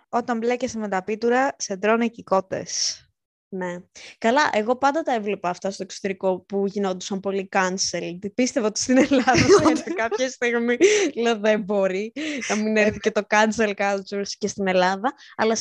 Όταν 0.09 0.37
μπλέκεσαι 0.37 0.77
με 0.77 0.87
τα 0.87 1.03
πίτουρα, 1.03 1.55
σε 1.57 1.77
τρώνε 1.77 2.07
και 2.07 2.19
οι 2.19 2.23
κότες. 2.23 3.05
Ναι. 3.53 3.77
Καλά, 4.17 4.49
εγώ 4.53 4.77
πάντα 4.77 5.01
τα 5.01 5.13
έβλεπα 5.13 5.49
αυτά 5.49 5.71
στο 5.71 5.83
εξωτερικό 5.83 6.39
που 6.39 6.65
γινόντουσαν 6.67 7.19
πολύ 7.19 7.49
cancelled. 7.51 8.19
Πίστευα 8.33 8.67
ότι 8.67 8.79
στην 8.79 8.97
Ελλάδα 8.97 9.33
θα 9.61 9.69
έρθει 9.69 9.93
κάποια 10.03 10.29
στιγμή. 10.29 10.77
Λέω 11.15 11.39
δεν 11.39 11.61
μπορεί 11.61 12.11
να 12.49 12.55
μην 12.55 12.77
έρθει 12.77 12.99
και 12.99 13.11
το 13.11 13.21
cancel 13.29 13.73
culture 13.75 14.23
και 14.37 14.47
στην 14.47 14.67
Ελλάδα. 14.67 15.13
Αλλά 15.35 15.55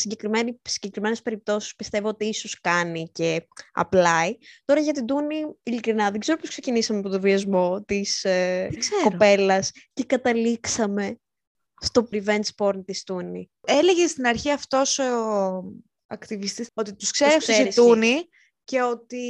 συγκεκριμένες 0.62 1.22
περιπτώσεις 1.22 1.74
πιστεύω 1.76 2.08
ότι 2.08 2.24
ίσως 2.24 2.60
κάνει 2.60 3.10
και 3.12 3.46
apply. 3.80 4.30
Τώρα 4.64 4.80
για 4.80 4.92
την 4.92 5.06
Τούνη, 5.06 5.44
ειλικρινά, 5.62 6.10
δεν 6.10 6.20
ξέρω 6.20 6.38
πώς 6.38 6.48
ξεκινήσαμε 6.48 6.98
από 6.98 7.08
το 7.08 7.20
βιασμό 7.20 7.84
της 7.84 8.24
ε, 8.24 8.68
Δεν 8.70 8.78
ξέρω. 8.80 9.02
κοπέλας 9.02 9.70
και 9.92 10.04
καταλήξαμε 10.04 11.18
στο 11.80 12.08
revenge 12.12 12.48
porn 12.56 12.80
της 12.84 13.02
Τούνη. 13.02 13.50
Έλεγε 13.66 14.06
στην 14.06 14.26
αρχή 14.26 14.50
αυτός 14.50 14.98
ο 14.98 15.62
ακτιβιστής 16.10 16.68
ότι 16.74 16.94
τους 16.94 17.10
ξέρεψε 17.10 17.52
η 17.52 17.54
ξέρεις, 17.54 17.74
Τούνη 17.74 18.28
και 18.64 18.82
ότι 18.82 19.26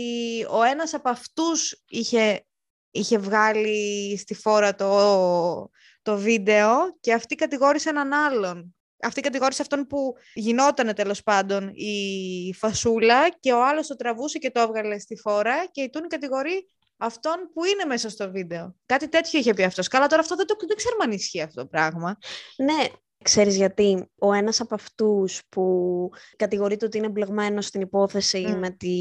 ο 0.50 0.62
ένας 0.62 0.94
από 0.94 1.08
αυτούς 1.08 1.82
είχε, 1.88 2.46
είχε 2.90 3.18
βγάλει 3.18 4.16
στη 4.18 4.34
φόρα 4.34 4.74
το, 4.74 5.70
το 6.02 6.16
βίντεο 6.16 6.96
και 7.00 7.12
αυτή 7.12 7.34
κατηγόρησε 7.34 7.88
έναν 7.88 8.12
άλλον. 8.12 8.74
Αυτή 9.02 9.20
κατηγόρησε 9.20 9.62
αυτόν 9.62 9.86
που 9.86 10.14
γινόταν 10.34 10.94
τέλος 10.94 11.22
πάντων 11.22 11.68
η 11.74 12.54
φασούλα 12.58 13.28
και 13.28 13.52
ο 13.52 13.64
άλλος 13.64 13.86
το 13.86 13.96
τραβούσε 13.96 14.38
και 14.38 14.50
το 14.50 14.60
έβγαλε 14.60 14.98
στη 14.98 15.16
φόρα 15.16 15.66
και 15.66 15.82
η 15.82 15.90
Τούνη 15.90 16.06
κατηγορεί 16.06 16.68
αυτόν 16.96 17.50
που 17.54 17.64
είναι 17.64 17.84
μέσα 17.84 18.08
στο 18.10 18.30
βίντεο. 18.30 18.74
Κάτι 18.86 19.08
τέτοιο 19.08 19.38
είχε 19.38 19.54
πει 19.54 19.62
αυτός. 19.62 19.88
Καλά 19.88 20.06
τώρα 20.06 20.20
αυτό 20.20 20.36
δεν, 20.36 20.46
το, 20.46 20.54
δεν 20.66 20.76
ξέρουμε 20.76 21.04
αν 21.04 21.12
ισχύει 21.12 21.42
αυτό 21.42 21.60
το 21.60 21.66
πράγμα. 21.66 22.18
Ναι, 22.56 22.86
ξέρεις 23.24 23.56
γιατί; 23.56 24.10
Ο 24.18 24.32
ένας 24.32 24.60
από 24.60 24.74
αυτούς 24.74 25.42
που 25.48 26.10
κατηγορείται 26.36 26.84
ότι 26.84 26.98
είναι 26.98 27.08
μπλεγμένος 27.08 27.66
στην 27.66 27.80
υπόθεση 27.80 28.46
Μμ. 28.48 28.58
με, 28.58 28.70
τη, 28.70 28.96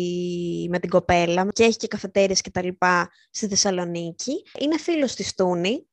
με 0.70 0.80
την 0.80 0.90
κοπέλα 0.90 1.48
και 1.52 1.64
έχει 1.64 1.78
και 1.78 1.88
καφετέριες 1.88 2.42
και 2.42 2.50
τα 2.50 2.64
λοιπά 2.64 3.10
στη 3.32 3.48
Θεσσαλονίκη, 3.48 4.44
είναι 4.60 4.78
φίλος 4.78 5.16
της 5.16 5.34
Τούνη 5.36 5.88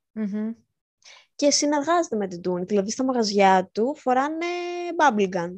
και 1.35 1.51
συνεργάζεται 1.51 2.17
με 2.17 2.27
την 2.27 2.41
Τούνη. 2.41 2.65
Δηλαδή 2.65 2.91
στα 2.91 3.05
μαγαζιά 3.05 3.71
του 3.73 3.97
φοράνε 3.97 4.47
bubblegum. 4.97 5.57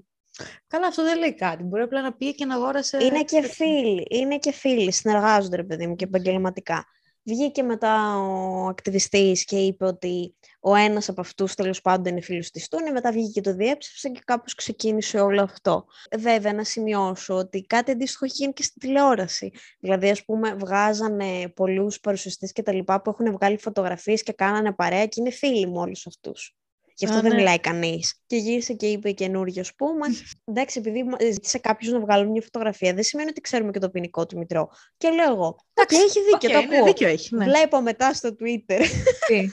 Καλά, 0.66 0.87
αυτό 0.87 1.02
δεν 1.02 1.18
λέει 1.18 1.35
κάτι. 1.35 1.62
Μπορεί 1.64 1.83
απλά 1.83 2.02
να 2.02 2.12
πήγε 2.12 2.31
και 2.31 2.44
να 2.44 2.54
αγόρασε. 2.54 3.04
Είναι 3.04 3.22
και 3.24 3.42
φίλοι, 3.42 4.07
είναι 4.11 4.38
και 4.38 4.52
φίλοι, 4.52 4.92
συνεργάζονται 4.92 5.57
ρε 5.57 5.64
παιδί 5.64 5.87
μου 5.87 5.94
και 5.94 6.04
επαγγελματικά. 6.04 6.87
Βγήκε 7.28 7.62
μετά 7.62 8.18
ο 8.18 8.66
ακτιβιστής 8.66 9.44
και 9.44 9.56
είπε 9.56 9.84
ότι 9.84 10.34
ο 10.60 10.74
ένας 10.74 11.08
από 11.08 11.20
αυτούς 11.20 11.54
τέλος 11.54 11.80
πάντων 11.80 12.12
είναι 12.12 12.20
φίλος 12.20 12.50
της 12.50 12.68
Τούνη, 12.68 12.92
μετά 12.92 13.12
βγήκε 13.12 13.30
και 13.30 13.40
το 13.40 13.54
διέψευσε 13.54 14.08
και 14.08 14.20
κάπως 14.24 14.54
ξεκίνησε 14.54 15.20
όλο 15.20 15.42
αυτό. 15.42 15.84
Βέβαια, 16.18 16.52
να 16.52 16.64
σημειώσω 16.64 17.34
ότι 17.34 17.62
κάτι 17.62 17.90
αντίστοιχο 17.90 18.24
έχει 18.24 18.34
γίνει 18.36 18.52
και 18.52 18.62
στην 18.62 18.80
τηλεόραση. 18.80 19.52
Δηλαδή, 19.80 20.10
ας 20.10 20.24
πούμε, 20.24 20.54
βγάζανε 20.54 21.48
πολλούς 21.48 22.00
παρουσιαστές 22.00 22.52
και 22.52 22.62
τα 22.62 22.72
λοιπά 22.72 23.02
που 23.02 23.10
έχουν 23.10 23.32
βγάλει 23.32 23.58
φωτογραφίες 23.58 24.22
και 24.22 24.32
κάνανε 24.32 24.72
παρέα 24.72 25.06
και 25.06 25.20
είναι 25.20 25.30
φίλοι 25.30 25.70
με 25.70 25.78
όλους 25.78 26.06
αυτούς. 26.06 26.56
Γι' 26.98 27.04
αυτό 27.04 27.18
Α, 27.18 27.20
δεν 27.20 27.30
ναι. 27.30 27.36
μιλάει 27.36 27.58
κανείς. 27.60 28.22
Και 28.26 28.36
γύρισε 28.36 28.72
και 28.72 28.86
είπε 28.86 29.10
καινούριο, 29.10 29.60
ας 29.60 29.74
πούμε. 29.74 30.06
Εντάξει, 30.44 30.78
επειδή 30.78 31.02
μα- 31.04 31.16
ζήτησε 31.32 31.58
κάποιος 31.58 31.92
να 31.92 32.00
βγάλουν 32.00 32.30
μια 32.30 32.42
φωτογραφία, 32.42 32.94
δεν 32.94 33.02
σημαίνει 33.02 33.28
ότι 33.28 33.40
ξέρουμε 33.40 33.70
και 33.70 33.78
το 33.78 33.90
ποινικό 33.90 34.26
τους 34.26 34.38
μητρώο. 34.38 34.68
Και 34.96 35.10
λέω 35.10 35.32
εγώ. 35.32 35.56
Εντάξει, 35.90 35.96
«OK, 35.96 36.16
έχει 36.16 36.20
δίκιο, 36.33 36.59
Οκ, 36.59 36.62
το 36.62 36.68
ναι, 36.68 36.77
ακούω. 36.77 36.87
δίκιο 36.87 37.09
έχει. 37.09 37.35
Ναι. 37.35 37.44
Βλέπω 37.44 37.81
μετά 37.81 38.14
στο 38.14 38.29
Twitter. 38.40 38.81
Τι; 39.27 39.48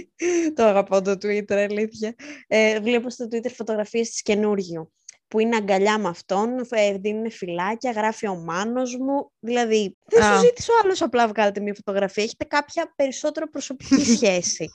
το 0.56 0.64
αγαπώ 0.64 1.02
το 1.02 1.10
Twitter, 1.10 1.52
αλήθεια. 1.52 2.14
Ε, 2.46 2.80
βλέπω 2.80 3.10
στο 3.10 3.24
Twitter 3.32 3.50
φωτογραφίες 3.56 4.10
της 4.10 4.22
καινούργιου 4.22 4.92
που 5.28 5.38
είναι 5.38 5.56
αγκαλιά 5.56 5.98
με 5.98 6.08
αυτόν, 6.08 6.48
ε, 6.70 6.92
δίνουν 6.98 7.30
φυλάκια, 7.30 7.90
γράφει 7.90 8.26
ο 8.28 8.34
μάνος 8.34 8.96
μου. 8.96 9.32
Δηλαδή, 9.38 9.96
δεν 10.06 10.22
Α. 10.22 10.34
σου 10.34 10.40
ζήτησε 10.44 10.70
ο 10.72 10.74
άλλος 10.82 11.02
απλά 11.02 11.28
βγάλετε 11.28 11.60
μια 11.60 11.74
φωτογραφία. 11.74 12.22
Έχετε 12.22 12.44
κάποια 12.44 12.92
περισσότερο 12.96 13.48
προσωπική 13.50 14.04
σχέση. 14.16 14.70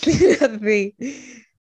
δηλαδή, 0.00 0.94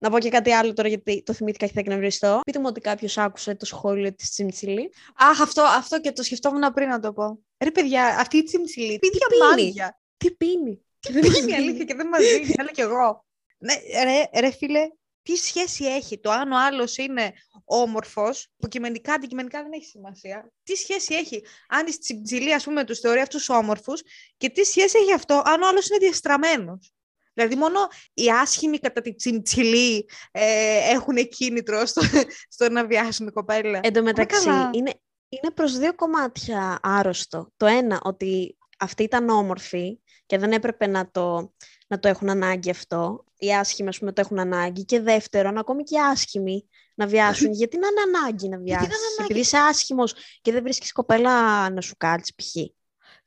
Να 0.05 0.11
πω 0.11 0.19
και 0.19 0.29
κάτι 0.29 0.53
άλλο 0.53 0.73
τώρα, 0.73 0.89
γιατί 0.89 1.23
το 1.23 1.33
θυμήθηκα 1.33 1.67
και 1.67 1.73
θα 1.73 1.81
εκνευριστώ. 1.81 2.41
Πείτε 2.45 2.59
μου 2.59 2.65
ότι 2.69 2.81
κάποιος 2.81 3.19
άκουσε 3.19 3.55
το 3.55 3.67
σχόλιο 3.67 4.15
της 4.15 4.31
Τσιμτσιλή. 4.31 4.93
Αχ, 5.17 5.41
αυτό, 5.41 5.63
αυτό 5.63 6.01
και 6.01 6.13
το 6.13 6.23
σκεφτόμουν 6.23 6.73
πριν 6.73 6.89
να 6.89 7.01
το 7.01 7.13
πω. 7.13 7.39
Ρε 7.65 7.71
παιδιά, 7.71 8.07
αυτή 8.07 8.37
η 8.37 8.43
τσιμτσιλή, 8.43 8.99
τι 8.99 9.09
διαμάρια. 9.11 10.01
Τι 10.17 10.31
πίνει; 10.31 10.81
Και 11.01 11.13
δεν 11.13 11.23
είναι 11.25 11.55
αλήθεια 11.55 11.85
και 11.85 11.95
δεν 11.95 12.09
μας 12.09 12.21
δίνει, 12.21 12.45
θέλω 12.45 12.69
κι 12.69 12.81
εγώ. 12.81 13.25
Ναι, 13.59 13.75
ρε, 14.03 14.41
ρε 14.41 14.51
φίλε, 14.51 14.89
τι 15.23 15.37
σχέση 15.37 15.85
έχει 15.85 16.21
το 16.21 16.31
αν 16.31 16.53
ο 16.53 16.59
άλλος 16.59 16.97
είναι 16.97 17.33
όμορφος, 17.65 18.49
που 18.57 18.69
κειμενικά, 18.69 19.13
αντικειμενικά 19.13 19.63
δεν 19.63 19.73
έχει 19.73 19.85
σημασία. 19.85 20.53
Τι 20.63 20.75
σχέση 20.75 21.15
έχει 21.15 21.45
αν 21.69 21.87
η 21.87 21.99
τσιμτσιλή, 21.99 22.55
ας 22.55 22.65
πούμε, 22.65 22.85
τους 22.85 22.99
θεωρεί 22.99 23.21
αυτούς 23.21 23.49
όμορφους 23.49 24.03
και 24.37 24.49
τι 24.49 24.65
σχέση 24.65 24.99
έχει 24.99 25.13
αυτό 25.13 25.43
αν 25.45 25.63
ο 25.63 25.69
άλλος 25.69 25.89
είναι 25.89 25.99
διαστραμμένος. 25.99 26.94
Δηλαδή 27.35 27.55
μόνο 27.55 27.79
οι 28.15 28.31
άσχημοι 28.31 28.79
κατά 28.79 29.01
τη 29.01 29.15
τσιμτσιλή 29.15 30.09
ε, 30.31 30.93
έχουν 30.93 31.29
κίνητρο 31.29 31.87
στο, 31.87 32.03
στο 32.55 32.71
να 32.71 32.87
βιάσουν 32.87 33.33
κοπέλα. 33.33 33.81
Εν 33.83 33.93
τω 33.93 34.03
μεταξύ, 34.03 34.49
είναι, 34.49 34.93
είναι 35.29 35.51
προς 35.55 35.79
δύο 35.79 35.95
κομμάτια 35.95 36.79
άρρωστο. 36.83 37.53
Το 37.57 37.67
ένα, 37.67 38.01
ότι 38.05 38.57
αυτή 38.79 39.03
ήταν 39.03 39.29
όμορφη 39.29 39.99
και 40.27 40.39
δεν 40.39 40.53
έπρεπε 40.53 40.87
να 40.87 41.11
το, 41.11 41.53
να 41.87 41.99
το 41.99 42.09
έχουν 42.09 42.31
ανάγκη 42.31 42.71
αυτό. 42.71 43.25
Οι 43.39 43.55
άσχημοι, 43.55 43.89
ας 43.89 43.99
πούμε, 43.99 44.13
το 44.13 44.21
έχουν 44.21 44.39
ανάγκη. 44.39 44.85
Και 44.85 45.01
δεύτερον, 45.01 45.59
ακόμη 45.59 45.83
και 45.83 45.95
οι 45.95 46.01
άσχημοι 46.01 46.69
να 46.95 47.07
βιάσουν. 47.07 47.53
γιατί 47.61 47.79
να 47.79 47.87
είναι 47.87 48.17
ανάγκη 48.17 48.49
να 48.49 48.59
βιάσεις; 48.59 49.19
Επειδή 49.21 49.41
είσαι 49.41 49.57
άσχημος 49.57 50.15
και 50.41 50.53
δεν 50.53 50.63
βρίσκεις 50.63 50.93
κοπέλα 50.93 51.71
να 51.71 51.81
σου 51.81 51.95
κάτσει 51.97 52.35
π.χ. 52.35 52.55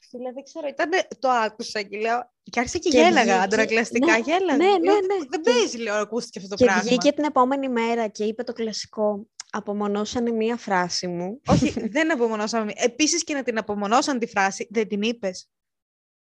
Φίλε, 0.10 0.32
δεν 0.32 0.43
ξέρω, 0.43 0.67
ήταν, 0.67 0.89
το 1.20 1.30
άκουσα 1.30 1.82
και 1.82 1.98
λέω. 1.98 2.32
Και 2.43 2.60
άρχισα 2.60 2.78
και, 2.78 2.89
και 2.89 2.98
γέλαγα 2.98 3.41
αντανακλαστικά. 3.41 4.12
Ναι, 4.12 4.20
γέλαγα. 4.26 4.58
Ναι, 4.58 4.72
ναι, 4.72 4.91
ναι. 4.91 5.26
Δεν 5.30 5.41
παίζει, 5.41 5.78
λέω, 5.78 5.96
ακούστηκε 5.96 6.39
αυτό 6.39 6.50
το 6.50 6.56
και 6.56 6.65
πράγμα. 6.65 6.82
Και 6.82 6.88
βγήκε 6.88 7.12
την 7.12 7.24
επόμενη 7.24 7.70
μέρα 7.70 8.08
και 8.08 8.24
είπε 8.24 8.43
το 8.43 8.54
κλασικό. 8.54 9.28
Απομονώσανε 9.52 10.32
μία 10.32 10.58
φράση 10.58 11.08
μου. 11.08 11.41
Όχι, 11.48 11.88
δεν 11.89 12.12
απομονώσαμε. 12.12 12.72
Επίσης 12.76 13.24
και 13.24 13.34
να 13.34 13.43
την 13.43 13.58
απομονώσαν 13.58 14.20
τη 14.20 14.28
φράση, 14.28 14.67
δεν 14.72 14.88
την 14.88 15.02
είπες. 15.02 15.50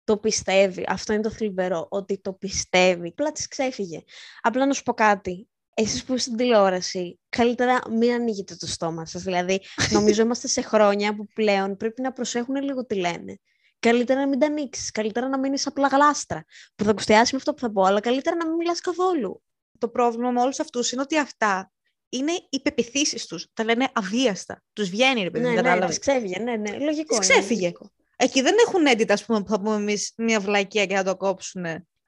Το 0.04 0.18
πιστεύει. 0.18 0.86
Αυτό 0.88 1.14
είναι 1.14 1.22
το 1.22 1.32
θλιβερό. 1.32 1.88
Ότι 1.90 2.22
το 2.22 2.34
πιστεύει. 2.34 3.08
Απλά 3.08 3.32
της 3.32 3.48
ξέφυγε. 3.48 4.02
Απλά 4.42 4.66
να 4.66 4.74
σου 4.74 4.84
πω 4.84 4.94
κάτι. 4.94 5.48
Εσείς 5.74 6.04
που 6.04 6.14
είστε 6.14 6.30
στην 6.30 6.38
τηλεόραση, 6.38 7.20
καλύτερα 7.30 7.80
μην 7.90 8.12
ανοίγετε 8.12 8.56
το 8.56 8.68
στόμα 8.68 9.06
σας. 9.06 9.24
Δηλαδή, 9.24 9.62
νομίζω 9.96 10.22
είμαστε 10.22 10.48
σε 10.48 10.62
χρόνια 10.62 11.16
που 11.16 11.28
πλέον 11.34 11.78
πρέπει 11.78 12.02
να 12.02 12.12
προσέχουν 12.12 12.56
λίγο 12.56 12.86
τι 12.86 12.96
λένε. 12.96 13.40
Καλύτερα 13.82 14.20
να 14.20 14.28
μην 14.28 14.40
τα 14.40 14.46
ανοίξεις. 14.46 14.92
Καλύτερα 14.92 15.28
να 15.28 15.40
μείνεις 15.40 15.68
απλά 15.68 15.88
γλάστρα. 15.88 16.46
Που 16.76 16.84
θα 16.84 16.90
ακουστιάσει 16.90 17.34
με 17.34 17.38
αυτό 17.38 17.54
που 17.54 17.60
θα 17.60 17.72
πω, 17.72 17.84
αλλά 17.84 18.00
καλύτερα 18.00 18.36
να 18.36 18.48
μην 18.48 18.56
μιλάς 18.56 18.80
καθόλου. 18.80 19.44
Το 19.78 19.90
πρόβλημα 19.90 20.32
με 20.32 20.42
όλους 20.42 20.60
αυτούς 20.60 20.92
είναι 20.92 21.02
ότι 21.02 21.18
αυτά 21.18 21.72
είναι 22.10 22.32
οι 22.50 22.62
πεπιθήσεις 22.62 23.26
τους. 23.26 23.48
Τα 23.54 23.64
λένε 23.64 23.90
αβίαστα. 23.94 24.64
Τους 24.74 24.90
βγαίνει, 24.90 25.24
ρε 25.24 25.30
παιδί 25.30 25.46
ναι, 25.46 25.62
ναι, 25.62 25.76
ναι, 25.76 25.98
ξέφυγε. 25.98 26.40
Ναι, 26.40 26.56
ναι, 26.56 26.78
λογικό. 26.78 27.20
Τις 27.20 27.30
ξέφυγε. 27.30 27.72
Εκεί 28.16 28.42
δεν 28.42 28.56
έχουν 28.68 28.84
edit, 28.88 29.12
ας 29.12 29.26
πούμε, 29.26 29.44
που 29.44 29.50
θα 29.50 29.60
πούμε 29.60 29.76
εμείς 29.76 30.14
μια 30.18 30.40
βλακία 30.40 30.86
και 30.86 30.96
θα 30.96 31.04
το 31.04 31.18
κόψουν. 31.18 31.66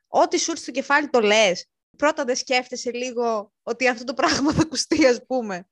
Ό,τι 0.08 0.38
σου 0.40 0.52
έρθει 0.52 0.64
στο 0.64 0.72
κεφάλι 0.72 1.10
το 1.10 1.20
λες. 1.20 1.68
Πρώτα 1.98 2.24
δεν 2.24 2.36
σκέφτεσαι 2.36 2.92
λίγο 2.92 3.54
ότι 3.64 3.88
αυτό 3.88 4.04
το 4.04 4.14
πράγμα 4.14 4.54
θα 4.54 4.62
ακουστεί, 4.62 5.06
ας 5.06 5.26
πούμε. 5.26 5.68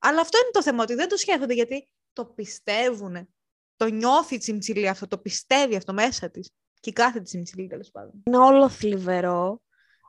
Αλλά 0.00 0.20
αυτό 0.20 0.38
είναι 0.38 0.50
το 0.52 0.62
θέμα, 0.62 0.82
ότι 0.82 0.94
δεν 0.94 1.08
το 1.08 1.16
σκέφτονται 1.16 1.54
γιατί 1.54 1.88
το 2.12 2.24
πιστεύουν. 2.24 3.28
Το 3.76 3.86
νιώθει 3.86 4.34
η 4.34 4.38
τσιμτσιλή 4.38 4.88
αυτό, 4.88 5.06
το 5.06 5.18
πιστεύει 5.18 5.76
αυτό 5.76 5.92
μέσα 5.92 6.30
της. 6.30 6.50
Και 6.80 6.92
κάθε 6.92 7.20
της 7.20 7.28
τσιμτσιλή, 7.30 7.66
τέλος 7.66 7.90
πάντων. 7.90 8.22
Είναι 8.26 8.36
όλο 8.36 8.68
θλιβερό 8.68 9.60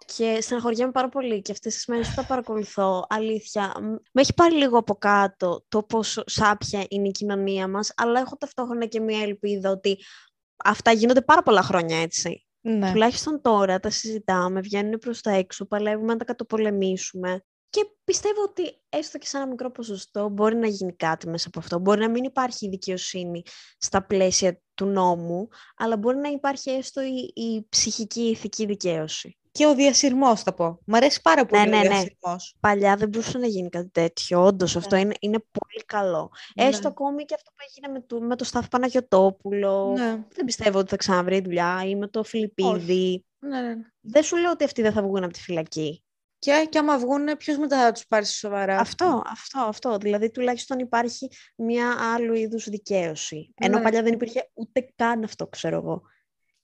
και 0.06 0.38
στεναχωριέμαι 0.42 0.92
πάρα 0.92 1.10
πολύ 1.10 1.42
και 1.42 1.52
αυτές 1.52 1.74
τις 1.74 1.86
μέρες 1.86 2.14
τα 2.14 2.26
παρακολουθώ, 2.26 3.06
αλήθεια. 3.10 3.74
Με 4.12 4.22
έχει 4.22 4.34
πάρει 4.34 4.56
λίγο 4.56 4.78
από 4.78 4.96
κάτω 4.96 5.66
το 5.68 5.84
πόσο 5.84 6.24
σάπια 6.26 6.86
είναι 6.90 7.08
η 7.08 7.12
κοινωνία 7.12 7.68
μας, 7.68 7.94
αλλά 7.96 8.20
έχω 8.20 8.38
ταυτόχρονα 8.38 8.86
και 8.86 9.00
μια 9.00 9.22
ελπίδα 9.22 9.70
ότι 9.70 9.98
αυτά 10.64 10.92
γίνονται 10.92 11.22
πάρα 11.22 11.44
πολλά 11.44 11.62
χρόνια 11.62 12.02
έτσι. 12.02 12.46
Ναι. 12.62 12.92
Τουλάχιστον 12.92 13.42
τώρα 13.42 13.80
τα 13.80 13.90
συζητάμε, 13.90 14.62
βγαίνουν 14.62 14.98
προς 15.00 15.22
τα 15.22 15.32
έξω, 15.32 15.66
παλεύουμε 15.66 16.12
να 16.12 16.18
τα 16.18 16.26
κατοπολεμήσουμε. 16.26 17.46
Και 17.70 17.90
πιστεύω 18.04 18.42
ότι 18.42 18.82
έστω 18.90 19.18
και 19.18 19.28
σε 19.28 19.38
ένα 19.38 19.48
μικρό 19.48 19.72
ποσοστό 19.72 20.30
μπορεί 20.30 20.56
να 20.56 20.68
γίνει 20.68 20.96
κάτι 20.96 21.30
μέσα 21.30 21.48
από 21.48 21.60
αυτό. 21.60 21.80
Μπορεί 21.80 22.00
να 22.00 22.10
μην 22.10 22.24
υπάρχει 22.24 22.70
δικαιοσύνη 22.70 23.42
στα 23.78 24.06
πλαίσια 24.06 24.62
του 24.74 24.86
νόμου, 24.86 25.48
αλλά 25.76 25.98
μπορεί 25.98 26.18
να 26.18 26.30
υπάρχει 26.30 26.70
έστω 26.70 27.02
η, 27.02 27.42
η 27.44 27.66
ψυχική 27.70 28.22
ηθική 28.22 28.66
δικαίωση 28.66 29.38
και 29.58 29.66
ο 29.66 29.76
διασυρμός, 29.76 30.42
θα 30.42 30.54
πω. 30.54 30.80
Μ' 30.86 30.96
αρέσει 30.96 31.22
πάρα 31.22 31.46
πολύ 31.46 31.62
ναι, 31.62 31.70
ναι, 31.70 31.78
ο 31.78 31.82
διασυρμός. 31.82 32.54
Ναι. 32.54 32.60
Παλιά 32.60 32.96
δεν 32.96 33.10
μπορούσε 33.10 33.38
να 33.38 33.48
γίνει 33.48 33.70
κάτι 33.70 33.90
τέτοιο. 33.90 34.44
Όντως, 34.46 34.76
ναι. 34.76 34.80
αυτό 34.80 34.96
είναι, 34.96 35.14
είναι 35.20 35.38
πολύ 35.38 35.86
καλό. 35.86 36.32
Ναι. 36.56 36.66
Έστω 36.66 36.88
ακόμη 36.88 37.26
και 37.26 37.34
αυτό 37.34 37.50
που 37.50 37.66
έγινε 37.70 38.00
με 38.00 38.06
το, 38.08 38.22
με 38.22 38.36
το 38.36 38.44
Σταύ 38.44 38.68
Παναγιοτόπουλο. 38.70 39.94
Ναι. 39.98 40.26
Δεν 40.34 40.46
πιστεύω 40.46 40.80
ότι 40.80 40.90
θα 40.90 40.96
ξαναβρει 40.96 41.42
δουλειά 41.42 41.84
ή 41.86 41.96
με 41.96 42.08
το 42.08 42.24
Φιλιππίδη. 42.24 43.26
Ναι, 43.40 43.62
ναι. 43.62 43.76
Δεν 44.00 44.24
σου 44.24 44.38
λέω 44.38 44.52
ότι 44.52 44.64
αυτοί 44.64 44.82
δεν 44.82 44.92
θα 44.92 45.02
βγουν 45.02 45.24
από 45.24 45.34
τη 45.34 45.42
φυλακή. 45.42 46.04
Και, 46.40 46.68
και 46.70 46.78
άμα 46.78 46.98
βγουν, 46.98 47.38
ποιος 47.38 47.58
μετά 47.58 47.82
θα 47.82 47.92
τους 47.92 48.08
πάρει 48.08 48.26
σοβαρά; 48.26 48.80
Αυτό, 48.80 49.24
αυτό, 49.26 49.60
αυτό. 49.60 49.98
Δηλαδή, 49.98 50.32
τουλάχιστον 50.32 50.80
υπάρχει 50.80 51.30
μια 51.56 52.14
άλλου 52.14 52.34
είδους 52.34 52.70
δικαίωση. 52.70 53.54
Ενώ 53.56 53.82
παλιά 53.82 54.04
δεν 54.04 54.14
υπήρχε 54.14 54.50
ούτε 54.54 54.88
καν 54.96 55.24
αυτό, 55.24 55.48
ξέρω 55.48 55.76
εγώ. 55.76 56.02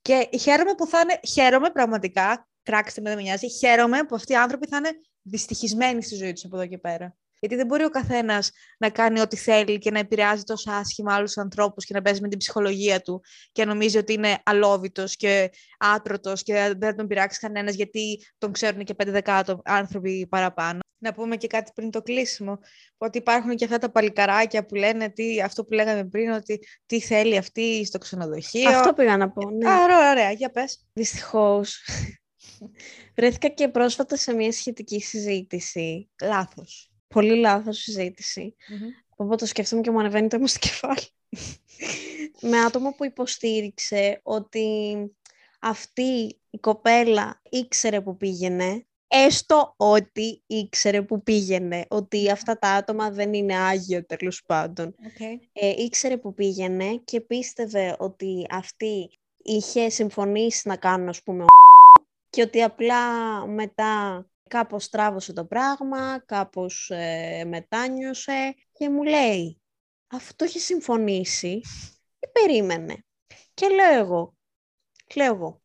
Και 0.01 0.29
χαίρομαι 0.39 0.73
που 0.73 0.87
θα 0.87 0.99
είναι, 0.99 1.19
χαίρομαι 1.27 1.69
πραγματικά 1.69 2.47
κράξτε 2.63 3.01
με, 3.01 3.09
δεν 3.09 3.17
με 3.17 3.23
νοιάζει. 3.23 3.49
Χαίρομαι 3.49 4.03
που 4.03 4.15
αυτοί 4.15 4.31
οι 4.31 4.35
άνθρωποι 4.35 4.67
θα 4.67 4.77
είναι 4.77 4.91
δυστυχισμένοι 5.21 6.03
στη 6.03 6.15
ζωή 6.15 6.33
τους 6.33 6.45
από 6.45 6.55
εδώ 6.55 6.67
και 6.67 6.77
πέρα. 6.77 7.15
Γιατί 7.43 7.57
δεν 7.57 7.67
μπορεί 7.67 7.83
ο 7.83 7.89
καθένας 7.89 8.51
να 8.77 8.89
κάνει 8.89 9.19
ό,τι 9.19 9.35
θέλει 9.35 9.77
και 9.77 9.91
να 9.91 9.99
επηρεάζει 9.99 10.43
τόσο 10.43 10.71
άσχημα 10.71 11.13
άλλους 11.13 11.37
ανθρώπους 11.37 11.85
και 11.85 11.93
να 11.93 12.01
παίζει 12.01 12.21
με 12.21 12.27
την 12.27 12.37
ψυχολογία 12.37 13.01
του 13.01 13.21
και 13.51 13.65
να 13.65 13.73
νομίζει 13.73 13.97
ότι 13.97 14.13
είναι 14.13 14.37
αλόβητος 14.43 15.15
και 15.15 15.49
άτρωτο 15.77 16.33
και 16.35 16.53
δεν 16.53 16.89
θα 16.89 16.95
τον 16.95 17.07
πειράξει 17.07 17.39
κανένας 17.39 17.75
γιατί 17.75 18.25
τον 18.37 18.51
ξέρουν 18.51 18.83
και 18.83 18.93
πέντε 18.93 19.11
δεκάτο 19.11 19.61
άνθρωποι 19.65 20.27
παραπάνω. 20.29 20.79
Να 20.97 21.13
πούμε 21.13 21.35
και 21.35 21.47
κάτι 21.47 21.71
πριν 21.75 21.91
το 21.91 22.01
κλείσιμο, 22.01 22.59
ότι 22.97 23.17
υπάρχουν 23.17 23.55
και 23.55 23.65
αυτά 23.65 23.77
τα 23.77 23.91
παλικαράκια 23.91 24.65
που 24.65 24.75
λένε 24.75 25.09
τι, 25.09 25.41
αυτό 25.41 25.65
που 25.65 25.73
λέγαμε 25.73 26.05
πριν, 26.05 26.31
ότι 26.31 26.59
τι 26.85 27.01
θέλει 27.01 27.37
αυτή 27.37 27.85
στο 27.85 27.97
ξενοδοχείο. 27.97 28.69
Αυτό 28.69 28.93
πήγα 28.93 29.17
να 29.17 29.31
πω, 29.31 29.49
ναι. 29.49 29.69
Άρα, 29.69 30.11
ωραία, 30.11 30.31
για 30.31 30.49
πες. 30.49 30.85
Δυστυχώς, 30.93 31.81
Βρέθηκα 33.15 33.47
και 33.47 33.67
πρόσφατα 33.67 34.15
σε 34.15 34.33
μια 34.33 34.51
σχετική 34.51 35.01
συζήτηση. 35.01 36.09
Λάθος. 36.21 36.92
Πολύ 37.13 37.35
λάθος 37.35 37.77
συζήτηση. 37.77 38.55
Οπότε 39.15 39.35
το 39.35 39.45
σκέφτομαι 39.45 39.81
και 39.81 39.91
μου 39.91 39.99
ανεβαίνει 39.99 40.27
το 40.27 40.35
αίμα 40.35 40.47
στο 40.47 40.59
κεφάλι. 40.59 41.07
Με 42.51 42.59
άτομο 42.59 42.93
που 42.97 43.05
υποστήριξε 43.05 44.19
ότι 44.23 44.67
αυτή 45.59 46.37
η 46.49 46.57
κοπέλα 46.59 47.41
ήξερε 47.49 48.01
που 48.01 48.17
πήγαινε, 48.17 48.85
έστω 49.07 49.73
ότι 49.77 50.41
ήξερε 50.47 51.01
που 51.01 51.23
πήγαινε, 51.23 51.85
ότι 51.89 52.31
αυτά 52.31 52.59
τα 52.59 52.69
άτομα 52.69 53.11
δεν 53.11 53.33
είναι 53.33 53.57
άγιο 53.57 54.05
τέλος 54.05 54.43
πάντων. 54.45 54.95
Okay. 54.99 55.39
Ε, 55.53 55.69
ήξερε 55.83 56.17
που 56.17 56.33
πήγαινε 56.33 57.01
και 57.05 57.21
πίστευε 57.21 57.95
ότι 57.99 58.45
αυτή 58.49 59.09
είχε 59.43 59.89
συμφωνήσει 59.89 60.67
να 60.67 60.75
κάνουν, 60.75 61.09
ας 61.09 61.23
πούμε, 61.23 61.45
και 62.29 62.41
ότι 62.41 62.61
απλά 62.61 62.99
μετά 63.45 64.25
κάπως 64.53 64.89
τράβωσε 64.89 65.33
το 65.33 65.45
πράγμα, 65.45 66.19
κάπως 66.25 66.89
ε, 66.93 67.43
μετάνιωσε 67.47 68.55
και 68.71 68.89
μου 68.89 69.03
λέει 69.03 69.61
αυτό 70.07 70.45
έχει 70.45 70.59
συμφωνήσει 70.59 71.61
και 72.19 72.27
περίμενε. 72.31 73.05
Και 73.53 73.67
λέω 73.67 73.99
εγώ, 73.99 74.37
λέω 75.15 75.33
εγώ, 75.33 75.61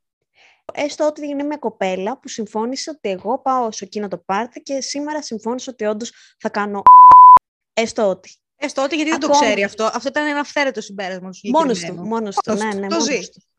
έστω 0.72 1.06
ότι 1.06 1.26
είναι 1.26 1.42
μια 1.42 1.56
κοπέλα 1.56 2.18
που 2.18 2.28
συμφώνησε 2.28 2.90
ότι 2.90 3.08
εγώ 3.08 3.38
πάω 3.38 3.72
σε 3.72 3.84
εκείνο 3.84 4.08
το 4.08 4.18
πάρτι 4.18 4.60
και 4.60 4.80
σήμερα 4.80 5.22
συμφώνησε 5.22 5.70
ότι 5.70 5.84
όντως 5.84 6.12
θα 6.38 6.48
κάνω 6.48 6.82
έστω 7.82 8.08
ότι. 8.08 8.30
Έστω 8.56 8.82
ότι 8.82 8.94
γιατί 8.96 9.10
δεν 9.10 9.20
το 9.20 9.28
ξέρει 9.28 9.64
αυτό. 9.64 9.84
Αυτό 9.84 10.08
ήταν 10.08 10.26
ένα 10.26 10.40
αυθαίρετο 10.40 10.80
συμπέρασμα. 10.80 11.30
Μόνος 11.52 11.80
του, 11.80 11.94
μόνος 11.94 12.36
του, 12.36 12.52
ναι, 12.52 12.74
ναι, 12.74 12.86
το 12.86 13.00
ζει. 13.00 13.18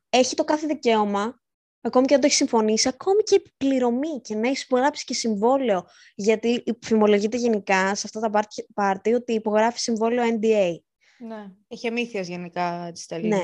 Έχει 0.09 0.35
το 0.35 0.43
κάθε 0.43 0.67
δικαίωμα 0.67 1.39
ακόμη 1.81 2.05
και 2.05 2.13
αν 2.13 2.19
το 2.19 2.25
έχεις 2.25 2.37
συμφωνήσει, 2.37 2.87
ακόμη 2.87 3.23
και 3.23 3.35
επιπληρωμή 3.35 4.21
και 4.21 4.35
να 4.35 4.47
έχεις 4.47 4.63
υπογράψει 4.63 5.05
και 5.05 5.13
συμβόλαιο. 5.13 5.85
Γιατί 6.15 6.63
φημολογείται 6.81 7.37
γενικά 7.37 7.95
σε 7.95 8.01
αυτά 8.05 8.19
τα 8.19 8.47
πάρτι 8.73 9.13
ότι 9.13 9.33
υπογράφει 9.33 9.79
συμβόλαιο 9.79 10.37
NDA. 10.39 10.75
Ναι. 11.17 11.51
Έχει 11.67 11.87
αμύθεια 11.87 12.21
γενικά 12.21 12.91
τη 12.93 13.01
Ιταλία. 13.03 13.37
Ναι. 13.37 13.43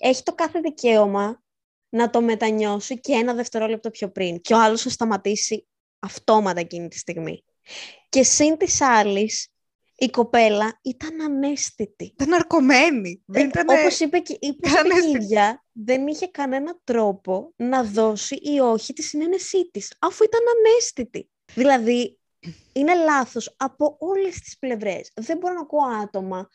Έχει 0.00 0.22
το 0.22 0.34
κάθε 0.34 0.60
δικαίωμα 0.60 1.42
να 1.88 2.10
το 2.10 2.22
μετανιώσει 2.22 3.00
και 3.00 3.12
ένα 3.12 3.34
δευτερόλεπτο 3.34 3.90
πιο 3.90 4.10
πριν. 4.10 4.40
Και 4.40 4.54
ο 4.54 4.62
άλλος 4.62 4.84
να 4.84 4.90
σταματήσει 4.90 5.66
αυτόματα 5.98 6.60
εκείνη 6.60 6.88
τη 6.88 6.98
στιγμή. 6.98 7.44
Και 8.08 8.22
συν 8.22 8.56
της 8.56 8.80
άλλης, 8.80 9.48
η 9.98 10.10
κοπέλα 10.10 10.78
ήταν 10.82 11.20
ανέστητη. 11.20 12.04
Ήταν 12.04 12.32
αρκωμένη. 12.32 13.22
Δεν 13.26 13.48
ήταν... 13.48 13.66
Όπως 13.68 14.00
είπε 14.00 14.18
και 14.18 14.36
είπες 14.40 14.72
η 14.72 15.10
ίδια, 15.10 15.64
δεν 15.72 16.06
είχε 16.06 16.26
κανένα 16.26 16.78
τρόπο 16.84 17.52
να 17.56 17.84
δώσει 17.84 18.34
ή 18.34 18.60
όχι 18.60 18.92
τη 18.92 19.02
συνένεσή 19.02 19.70
της, 19.70 19.96
αφού 19.98 20.24
ήταν 20.24 20.40
ανέστητη. 20.56 21.30
Δηλαδή, 21.54 22.18
είναι 22.72 22.94
λάθος 22.94 23.54
από 23.56 23.96
όλες 23.98 24.40
τις 24.40 24.58
πλευρές. 24.58 25.12
Δεν 25.14 25.38
μπορώ 25.38 25.54
να 25.54 25.60
ακούω 25.60 25.84
άτομα, 26.02 26.48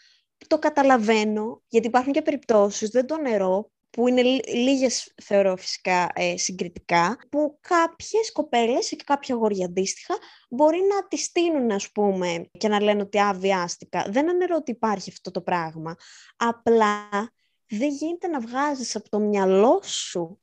το 0.47 0.59
καταλαβαίνω, 0.59 1.63
γιατί 1.67 1.87
υπάρχουν 1.87 2.13
και 2.13 2.21
περιπτώσεις, 2.21 2.89
δεν 2.89 3.05
το 3.05 3.17
νερό, 3.17 3.70
που 3.91 4.07
είναι 4.07 4.21
λίγες 4.53 5.13
θεωρώ 5.23 5.57
φυσικά 5.57 6.09
ε, 6.13 6.37
συγκριτικά, 6.37 7.17
που 7.29 7.57
κάποιες 7.61 8.31
κοπέλες 8.31 8.89
και 8.89 9.03
κάποια 9.05 9.35
αγόρια 9.35 9.65
αντίστοιχα 9.65 10.17
μπορεί 10.49 10.77
να 10.77 11.07
τη 11.07 11.17
στείλουν 11.17 11.71
ας 11.71 11.91
πούμε 11.91 12.49
και 12.57 12.67
να 12.67 12.81
λένε 12.81 13.01
ότι 13.01 13.19
αβιάστηκα. 13.19 14.05
Δεν 14.09 14.29
ανερώ 14.29 14.55
ότι 14.55 14.71
υπάρχει 14.71 15.09
αυτό 15.09 15.31
το 15.31 15.41
πράγμα. 15.41 15.95
Απλά 16.37 17.09
δεν 17.67 17.89
γίνεται 17.89 18.27
να 18.27 18.39
βγάζεις 18.39 18.95
από 18.95 19.09
το 19.09 19.19
μυαλό 19.19 19.81
σου 19.83 20.39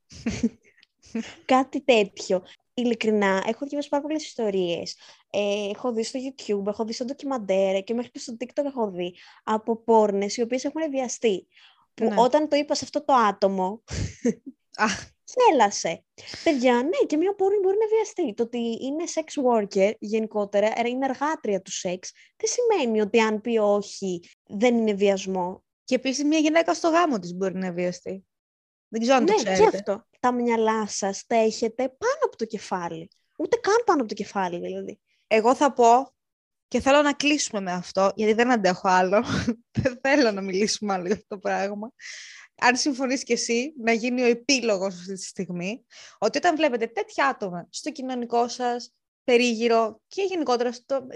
κάτι 1.44 1.80
τέτοιο. 1.80 2.42
Ειλικρινά, 2.74 3.42
έχω 3.46 3.66
διαβάσει 3.66 3.88
πάρα 3.88 4.02
πολλές 4.02 4.24
ιστορίες. 4.24 4.96
Ε, 5.30 5.70
έχω 5.70 5.92
δει 5.92 6.02
στο 6.02 6.18
YouTube, 6.22 6.66
έχω 6.66 6.84
δει 6.84 6.92
στο 6.92 7.04
ντοκιμαντέρ 7.04 7.84
και 7.84 7.94
μέχρι 7.94 8.10
και 8.10 8.18
στο 8.18 8.36
TikTok 8.40 8.64
έχω 8.64 8.90
δει 8.90 9.14
από 9.44 9.76
πόρνες 9.76 10.36
οι 10.36 10.42
οποίες 10.42 10.64
έχουν 10.64 10.90
βιαστεί 10.90 11.46
που 11.98 12.08
ναι. 12.08 12.14
όταν 12.18 12.48
το 12.48 12.56
είπα 12.56 12.74
σε 12.74 12.84
αυτό 12.84 13.04
το 13.04 13.12
άτομο, 13.12 13.82
γέλασε. 15.34 16.04
Παιδιά, 16.44 16.74
ναι, 16.74 17.06
και 17.06 17.16
μια 17.16 17.34
πόρνη 17.34 17.58
μπορεί 17.62 17.76
να 17.80 17.86
βιαστεί. 17.86 18.34
Το 18.34 18.42
ότι 18.42 18.58
είναι 18.58 19.04
sex 19.14 19.42
worker 19.44 19.92
γενικότερα, 19.98 20.66
ε, 20.66 20.88
είναι 20.88 21.06
εργάτρια 21.06 21.62
του 21.62 21.72
σεξ, 21.72 22.12
δεν 22.36 22.50
σημαίνει 22.50 23.00
ότι 23.00 23.20
αν 23.20 23.40
πει 23.40 23.58
όχι, 23.58 24.30
δεν 24.46 24.76
είναι 24.76 24.92
βιασμό. 24.92 25.64
Και 25.84 25.94
επίσης 25.94 26.24
μια 26.24 26.38
γυναίκα 26.38 26.74
στο 26.74 26.88
γάμο 26.88 27.18
της 27.18 27.34
μπορεί 27.34 27.54
να 27.54 27.72
βιαστεί. 27.72 28.26
Δεν 28.88 29.00
ξέρω 29.00 29.16
αν 29.16 29.22
ναι, 29.22 29.30
το 29.30 29.36
ξέρετε. 29.36 29.70
Και 29.70 29.76
αυτό. 29.76 30.06
Τα 30.20 30.32
μυαλά 30.32 30.86
σας 30.86 31.24
τα 31.26 31.36
έχετε 31.36 31.82
πάνω 31.82 32.20
από 32.24 32.36
το 32.36 32.44
κεφάλι. 32.44 33.10
Ούτε 33.38 33.56
καν 33.56 33.82
πάνω 33.84 34.00
από 34.00 34.08
το 34.08 34.14
κεφάλι, 34.14 34.58
δηλαδή. 34.58 35.00
Εγώ 35.26 35.54
θα 35.54 35.72
πω 35.72 36.12
και 36.68 36.80
θέλω 36.80 37.02
να 37.02 37.12
κλείσουμε 37.12 37.60
με 37.60 37.72
αυτό, 37.72 38.12
γιατί 38.14 38.32
δεν 38.32 38.52
αντέχω 38.52 38.88
άλλο. 38.88 39.24
δεν 39.82 39.98
θέλω 40.02 40.30
να 40.30 40.40
μιλήσουμε 40.40 40.92
άλλο 40.92 41.06
για 41.06 41.14
αυτό 41.14 41.26
το 41.28 41.38
πράγμα. 41.38 41.92
Αν 42.60 42.76
συμφωνείς 42.76 43.22
και 43.22 43.32
εσύ, 43.32 43.74
να 43.82 43.92
γίνει 43.92 44.22
ο 44.22 44.26
επίλογος 44.26 44.94
αυτή 44.94 45.14
τη 45.14 45.24
στιγμή, 45.24 45.84
ότι 46.18 46.38
όταν 46.38 46.56
βλέπετε 46.56 46.86
τέτοια 46.86 47.26
άτομα 47.26 47.66
στο 47.70 47.90
κοινωνικό 47.90 48.48
σας 48.48 48.92
περίγυρο 49.24 50.00
και 50.06 50.22
γενικότερα 50.22 50.72
στο, 50.72 51.06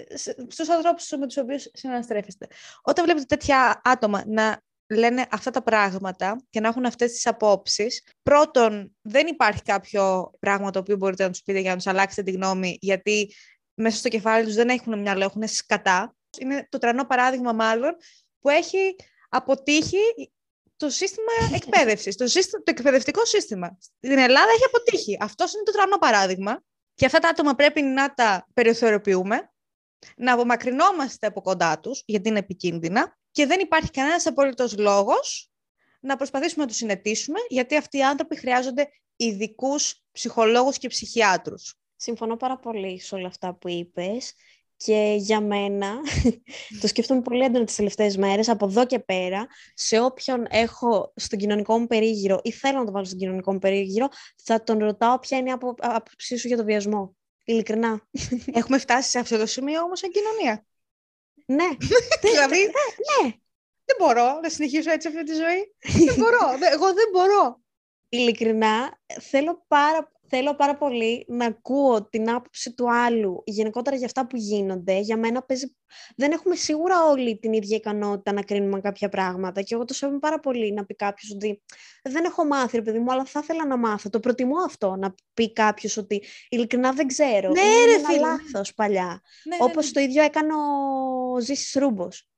στους 0.49 0.69
ανθρώπους 0.69 1.11
με 1.19 1.27
τους 1.27 1.37
οποίους 1.37 1.71
συναναστρέφεστε, 1.73 2.47
όταν 2.83 3.05
βλέπετε 3.05 3.27
τέτοια 3.27 3.81
άτομα 3.85 4.23
να 4.27 4.61
λένε 4.87 5.27
αυτά 5.31 5.51
τα 5.51 5.63
πράγματα 5.63 6.45
και 6.51 6.61
να 6.61 6.69
έχουν 6.69 6.85
αυτές 6.85 7.13
τις 7.13 7.27
απόψεις, 7.27 8.03
πρώτον, 8.23 8.97
δεν 9.03 9.27
υπάρχει 9.27 9.63
κάποιο 9.63 10.31
πράγμα 10.39 10.71
το 10.71 10.79
οποίο 10.79 10.97
μπορείτε 10.97 11.23
να 11.23 11.31
τους 11.31 11.43
πείτε 11.43 11.59
για 11.59 11.71
να 11.71 11.77
τους 11.77 11.87
αλλάξετε 11.87 12.23
τη 12.23 12.37
γνώμη, 12.37 12.79
γιατί 12.81 13.35
μέσα 13.83 13.97
στο 13.97 14.09
κεφάλι 14.09 14.45
τους 14.45 14.55
δεν 14.55 14.69
έχουν 14.69 15.01
μυαλό, 15.01 15.25
έχουν 15.25 15.49
σκατά. 15.49 16.17
Είναι 16.39 16.67
το 16.71 16.79
τρανό 16.79 17.07
παράδειγμα 17.07 17.53
μάλλον 17.53 17.97
που 18.41 18.49
έχει 18.49 18.97
αποτύχει 19.29 20.33
το 20.77 20.91
σύστημα 20.91 21.33
εκπαίδευσης, 21.59 22.17
το, 22.17 22.25
το 22.51 22.63
εκπαιδευτικό 22.65 23.25
σύστημα. 23.25 23.79
Στην 23.81 24.19
Ελλάδα 24.19 24.51
έχει 24.55 24.65
αποτύχει. 24.67 25.17
Αυτός 25.21 25.55
είναι 25.55 25.63
το 25.63 25.73
τρανό 25.73 25.99
παράδειγμα. 25.99 26.63
Και 26.95 27.07
αυτά 27.07 27.19
τα 27.19 27.29
άτομα 27.29 27.55
πρέπει 27.55 27.83
να 27.83 28.15
τα 28.15 28.49
περιθωριοποιούμε, 28.55 29.53
να 30.17 30.33
απομακρυνόμαστε 30.33 31.27
από 31.27 31.41
κοντά 31.41 31.81
τους, 31.81 32.03
γιατί 32.07 32.29
είναι 32.29 32.39
επικίνδυνα 32.39 33.19
και 33.31 33.47
δεν 33.47 33.61
υπάρχει 33.61 33.91
κανένας 33.91 34.27
απολύτως 34.27 34.79
λόγος 34.79 35.51
να 36.01 36.17
προσπαθήσουμε 36.17 36.63
να 36.63 36.69
τους 36.69 36.77
συνετήσουμε, 36.77 37.39
γιατί 37.49 37.77
αυτοί 37.77 37.99
οι 37.99 38.03
άνθρωποι 38.03 38.37
χρειάζονται 38.37 38.89
ειδικούς 39.17 40.03
ψυχολόγους 40.13 40.79
και 40.79 40.89
ψυχιάτρους. 40.89 41.75
Συμφωνώ 42.03 42.37
πάρα 42.37 42.59
πολύ 42.59 43.01
σε 43.01 43.15
όλα 43.15 43.27
αυτά 43.27 43.55
που 43.55 43.69
είπες 43.69 44.35
και 44.77 45.15
για 45.19 45.41
μένα, 45.41 46.01
το 46.81 46.87
σκέφτομαι 46.87 47.21
πολύ 47.21 47.45
έντονα 47.45 47.65
τις 47.65 47.77
τελευταίες 47.77 48.17
μέρες, 48.17 48.49
από 48.49 48.67
εδώ 48.67 48.87
και 48.87 48.99
πέρα, 48.99 49.47
σε 49.75 50.01
όποιον 50.01 50.47
έχω 50.49 51.13
στον 51.17 51.39
κοινωνικό 51.39 51.79
μου 51.79 51.87
περίγυρο 51.87 52.41
ή 52.43 52.53
θέλω 52.53 52.79
να 52.79 52.85
το 52.85 52.93
βάλω 52.93 53.05
στον 53.05 53.19
κοινωνικό 53.19 53.53
μου 53.53 53.59
περίγυρο, 53.59 54.09
θα 54.45 54.63
τον 54.63 54.79
ρωτάω 54.79 55.19
ποια 55.19 55.39
είναι 55.39 55.49
η 55.49 55.53
άποψή 55.77 56.37
σου 56.37 56.47
για 56.49 56.57
το 56.57 56.65
βιασμό. 56.65 57.17
Ειλικρινά. 57.45 58.09
Έχουμε 58.59 58.79
φτάσει 58.79 59.11
σε 59.11 59.19
αυτό 59.19 59.39
το 59.39 59.47
σημείο 59.47 59.83
όμως 59.83 59.99
σαν 59.99 60.11
κοινωνία. 60.11 60.67
Ναι. 61.47 61.69
δηλαδή, 62.31 62.61
ναι. 62.61 63.31
δεν 63.85 63.97
μπορώ 63.99 64.41
να 64.43 64.49
συνεχίσω 64.49 64.91
έτσι 64.91 65.09
αυτή 65.09 65.25
τη 65.25 65.33
ζωή. 65.35 65.75
δεν 66.07 66.15
μπορώ. 66.17 66.49
Εγώ 66.73 66.87
δεν 66.93 67.09
μπορώ. 67.13 67.61
Ειλικρινά, 68.09 68.99
θέλω 69.21 69.65
πάρα 69.69 70.13
θέλω 70.35 70.55
πάρα 70.55 70.77
πολύ 70.77 71.25
να 71.29 71.47
ακούω 71.47 72.09
την 72.09 72.31
άποψη 72.31 72.75
του 72.75 72.93
άλλου, 72.93 73.43
γενικότερα 73.47 73.97
για 73.97 74.07
αυτά 74.07 74.27
που 74.27 74.37
γίνονται. 74.37 74.99
Για 74.99 75.17
μένα 75.17 75.43
παίζει... 75.43 75.77
δεν 76.17 76.33
έχουμε 76.33 76.55
σίγουρα 76.55 77.05
όλοι 77.05 77.39
την 77.39 77.53
ίδια 77.53 77.77
ικανότητα 77.77 78.33
να 78.33 78.43
κρίνουμε 78.43 78.81
κάποια 78.81 79.09
πράγματα 79.09 79.63
και 79.63 79.75
εγώ 79.75 79.85
το 79.85 79.95
σέβομαι 79.95 80.19
πάρα 80.19 80.41
πολύ 80.41 80.73
να 80.73 80.85
πει 80.85 80.95
κάποιος 80.95 81.31
ότι 81.31 81.63
δεν 82.03 82.25
έχω 82.25 82.45
μάθει, 82.45 82.77
ρε 82.77 82.83
παιδί 82.83 82.99
μου, 82.99 83.13
αλλά 83.13 83.25
θα 83.25 83.41
ήθελα 83.43 83.67
να 83.67 83.77
μάθω. 83.77 84.11
Το 84.11 84.21
προτιμώ 84.21 84.57
αυτό, 84.65 84.97
να 84.97 85.15
πει 85.35 85.53
κάποιος 85.53 85.97
ότι 85.97 86.23
ειλικρινά 86.49 86.93
δεν 86.93 87.07
ξέρω. 87.07 87.51
Ναι, 87.51 87.61
Είναι 87.61 87.85
ρε, 87.85 88.15
ένα 88.15 88.29
λάθος 88.29 88.75
παλιά. 88.75 89.23
Ναι, 89.45 89.57
ναι 89.57 89.65
Όπως 89.65 89.87
ναι. 89.87 89.93
το 89.93 90.01
ίδιο 90.01 90.23
έκανε 90.23 90.55
ο 90.55 91.41
Ζήσης 91.41 91.75
Ρούμπος. 91.75 92.32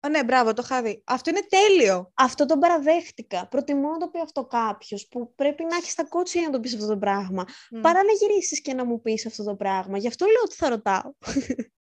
Α, 0.00 0.08
ναι, 0.08 0.24
μπράβο, 0.24 0.52
το 0.52 0.62
είχα 0.64 0.82
δει. 0.82 1.02
Αυτό 1.06 1.30
είναι 1.30 1.46
τέλειο. 1.48 2.10
Αυτό 2.14 2.46
τον 2.46 2.58
παραδέχτηκα. 2.58 3.46
Προτιμώ 3.46 3.90
να 3.90 3.96
το 3.96 4.08
πει 4.08 4.20
αυτό 4.20 4.44
κάποιος 4.44 5.06
που 5.10 5.34
πρέπει 5.34 5.64
να 5.64 5.76
έχεις 5.76 5.94
τα 5.94 6.04
κότσια 6.04 6.42
να 6.42 6.50
το 6.50 6.60
πεις 6.60 6.74
αυτό 6.74 6.86
το 6.86 6.96
πράγμα. 6.96 7.44
Mm. 7.44 7.78
Παρά 7.82 8.02
να 8.02 8.12
γυρίσεις 8.12 8.60
και 8.60 8.74
να 8.74 8.84
μου 8.84 9.00
πεις 9.00 9.26
αυτό 9.26 9.44
το 9.44 9.54
πράγμα. 9.54 9.98
Γι' 9.98 10.08
αυτό 10.08 10.26
λέω 10.26 10.42
ότι 10.44 10.54
θα 10.54 10.68
ρωτάω. 10.68 11.12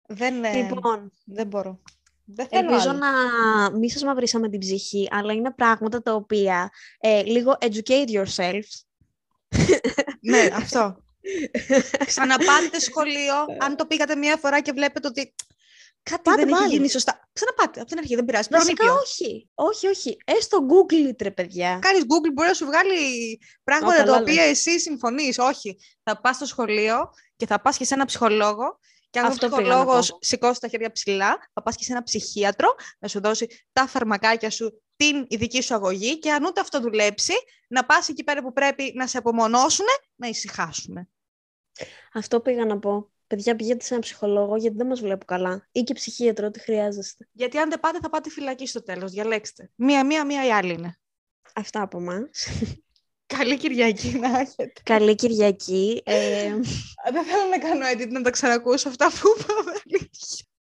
Δεν, 0.06 0.44
ε, 0.44 0.52
λοιπόν, 0.54 1.12
δεν 1.24 1.46
μπορώ. 1.46 1.80
Δεν 2.24 2.46
Ελπίζω 2.50 2.92
να 2.92 3.10
μην 3.78 3.88
σας 3.88 4.02
μαυρίσαμε 4.02 4.48
την 4.48 4.60
ψυχή, 4.60 5.08
αλλά 5.10 5.32
είναι 5.32 5.52
πράγματα 5.52 6.02
τα 6.02 6.14
οποία 6.14 6.70
ε, 6.98 7.22
λίγο 7.22 7.56
educate 7.60 8.08
yourself. 8.08 8.64
ναι, 10.30 10.48
αυτό. 10.52 10.96
Ξαναπάτε 12.06 12.78
σχολείο, 12.78 13.34
αν 13.58 13.76
το 13.76 13.86
πήγατε 13.86 14.16
μία 14.16 14.36
φορά 14.36 14.60
και 14.60 14.72
βλέπετε 14.72 15.08
ότι 15.08 15.34
Κάτι 16.10 16.22
Πάτε 16.22 16.44
δεν 16.44 16.54
έχει 16.54 16.68
γίνει 16.68 16.88
σωστά. 16.88 17.28
Ξαναπάτε 17.32 17.80
από 17.80 17.88
την 17.88 17.98
αρχή, 17.98 18.14
δεν 18.14 18.24
πειράζει. 18.24 18.48
Βασικά 18.50 18.92
όχι. 18.92 19.50
Όχι, 19.54 19.86
όχι. 19.86 20.16
Έστω 20.24 20.58
Google, 20.68 21.16
τρε 21.16 21.30
παιδιά. 21.30 21.78
Κάνεις 21.82 22.02
Google, 22.02 22.32
μπορεί 22.34 22.48
να 22.48 22.54
σου 22.54 22.66
βγάλει 22.66 23.40
πράγματα 23.64 24.02
τα 24.02 24.16
οποία 24.16 24.42
εσύ 24.42 24.80
συμφωνείς. 24.80 25.38
Όχι. 25.38 25.78
Θα 26.02 26.20
πας 26.20 26.36
στο 26.36 26.44
σχολείο 26.44 26.96
και 27.36 27.46
θα 27.46 27.60
πας 27.60 27.76
και 27.76 27.84
σε 27.84 27.94
ένα 27.94 28.04
ψυχολόγο. 28.04 28.78
Και 29.10 29.18
αν 29.20 29.32
ο 29.32 29.34
ψυχολόγος 29.34 30.18
σηκώσει 30.20 30.60
τα 30.60 30.68
χέρια 30.68 30.92
ψηλά, 30.92 31.36
θα 31.52 31.62
πας 31.62 31.76
και 31.76 31.84
σε 31.84 31.92
ένα 31.92 32.02
ψυχίατρο 32.02 32.74
να 32.98 33.08
σου 33.08 33.20
δώσει 33.20 33.46
τα 33.72 33.86
φαρμακάκια 33.86 34.50
σου, 34.50 34.82
την 34.96 35.26
ειδική 35.28 35.62
σου 35.62 35.74
αγωγή. 35.74 36.18
Και 36.18 36.32
αν 36.32 36.44
ούτε 36.44 36.60
αυτό 36.60 36.80
δουλέψει, 36.80 37.32
να 37.68 37.84
πας 37.84 38.08
εκεί 38.08 38.24
πέρα 38.24 38.42
που 38.42 38.52
πρέπει 38.52 38.92
να 38.96 39.06
σε 39.06 39.18
απομονώσουν, 39.18 39.86
να 40.14 40.28
ησυχάσουμε. 40.28 41.08
Αυτό 42.12 42.40
πήγα 42.40 42.64
να 42.64 42.78
πω. 42.78 43.12
Παιδιά, 43.26 43.56
πηγαίνετε 43.56 43.84
σε 43.84 43.92
ένα 43.92 44.02
ψυχολόγο 44.02 44.56
γιατί 44.56 44.76
δεν 44.76 44.86
μας 44.86 45.00
βλέπω 45.00 45.24
καλά. 45.24 45.68
Ή 45.72 45.82
και 45.82 45.94
ψυχίατρο, 45.94 46.46
ό,τι 46.46 46.60
χρειάζεστε. 46.60 47.28
Γιατί 47.32 47.58
αν 47.58 47.70
δεν 47.70 47.80
πάτε, 47.80 47.98
θα 48.02 48.10
πάτε 48.10 48.30
φυλακή 48.30 48.66
στο 48.66 48.82
τέλος. 48.82 49.12
Διαλέξτε. 49.12 49.70
Μία-μία, 49.74 50.24
μία 50.24 50.46
η 50.46 50.50
άλλη 50.50 50.72
είναι. 50.72 50.98
Αυτά 51.54 51.82
από 51.82 51.98
εμάς. 51.98 52.48
Καλή 53.26 53.56
Κυριακή 53.56 54.18
να 54.18 54.38
έχετε. 54.38 54.72
Καλή 54.82 55.14
Κυριακή. 55.14 56.02
Ε... 56.04 56.48
δεν 57.12 57.24
θέλω 57.24 57.48
να 57.50 57.58
κάνω 57.58 57.86
edit 57.94 58.08
να 58.08 58.22
τα 58.22 58.30
ξανακούσω 58.30 58.88
αυτά 58.88 59.08
που 59.08 59.34
είπαμε. 59.36 59.72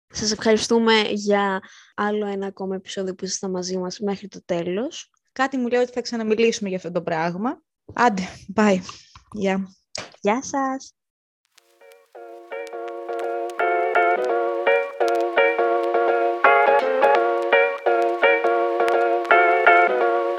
Σας 0.08 0.32
ευχαριστούμε 0.32 1.02
για 1.02 1.62
άλλο 1.96 2.26
ένα 2.26 2.48
ακόμα 2.48 2.76
επεισόδιο 2.76 3.16
που 3.16 3.26
ήσασταν 3.26 3.52
μαζί 3.52 3.78
μας 3.78 4.00
μέχρι 4.00 4.28
το 4.28 4.44
τέλος. 4.46 5.10
Κάτι 5.32 5.58
μου 5.58 5.68
λέει 5.68 5.82
ότι 5.82 5.92
θα 5.92 6.02
ξαναμιλήσουμε 6.02 6.70
για 6.70 6.78
αυτό 6.78 6.92
το 6.92 7.02
πράγμα. 7.02 7.62
Άντε, 7.94 8.22
bye. 8.56 8.80
Γεια. 9.32 9.76
Γεια 10.22 10.44
σας. 10.44 10.94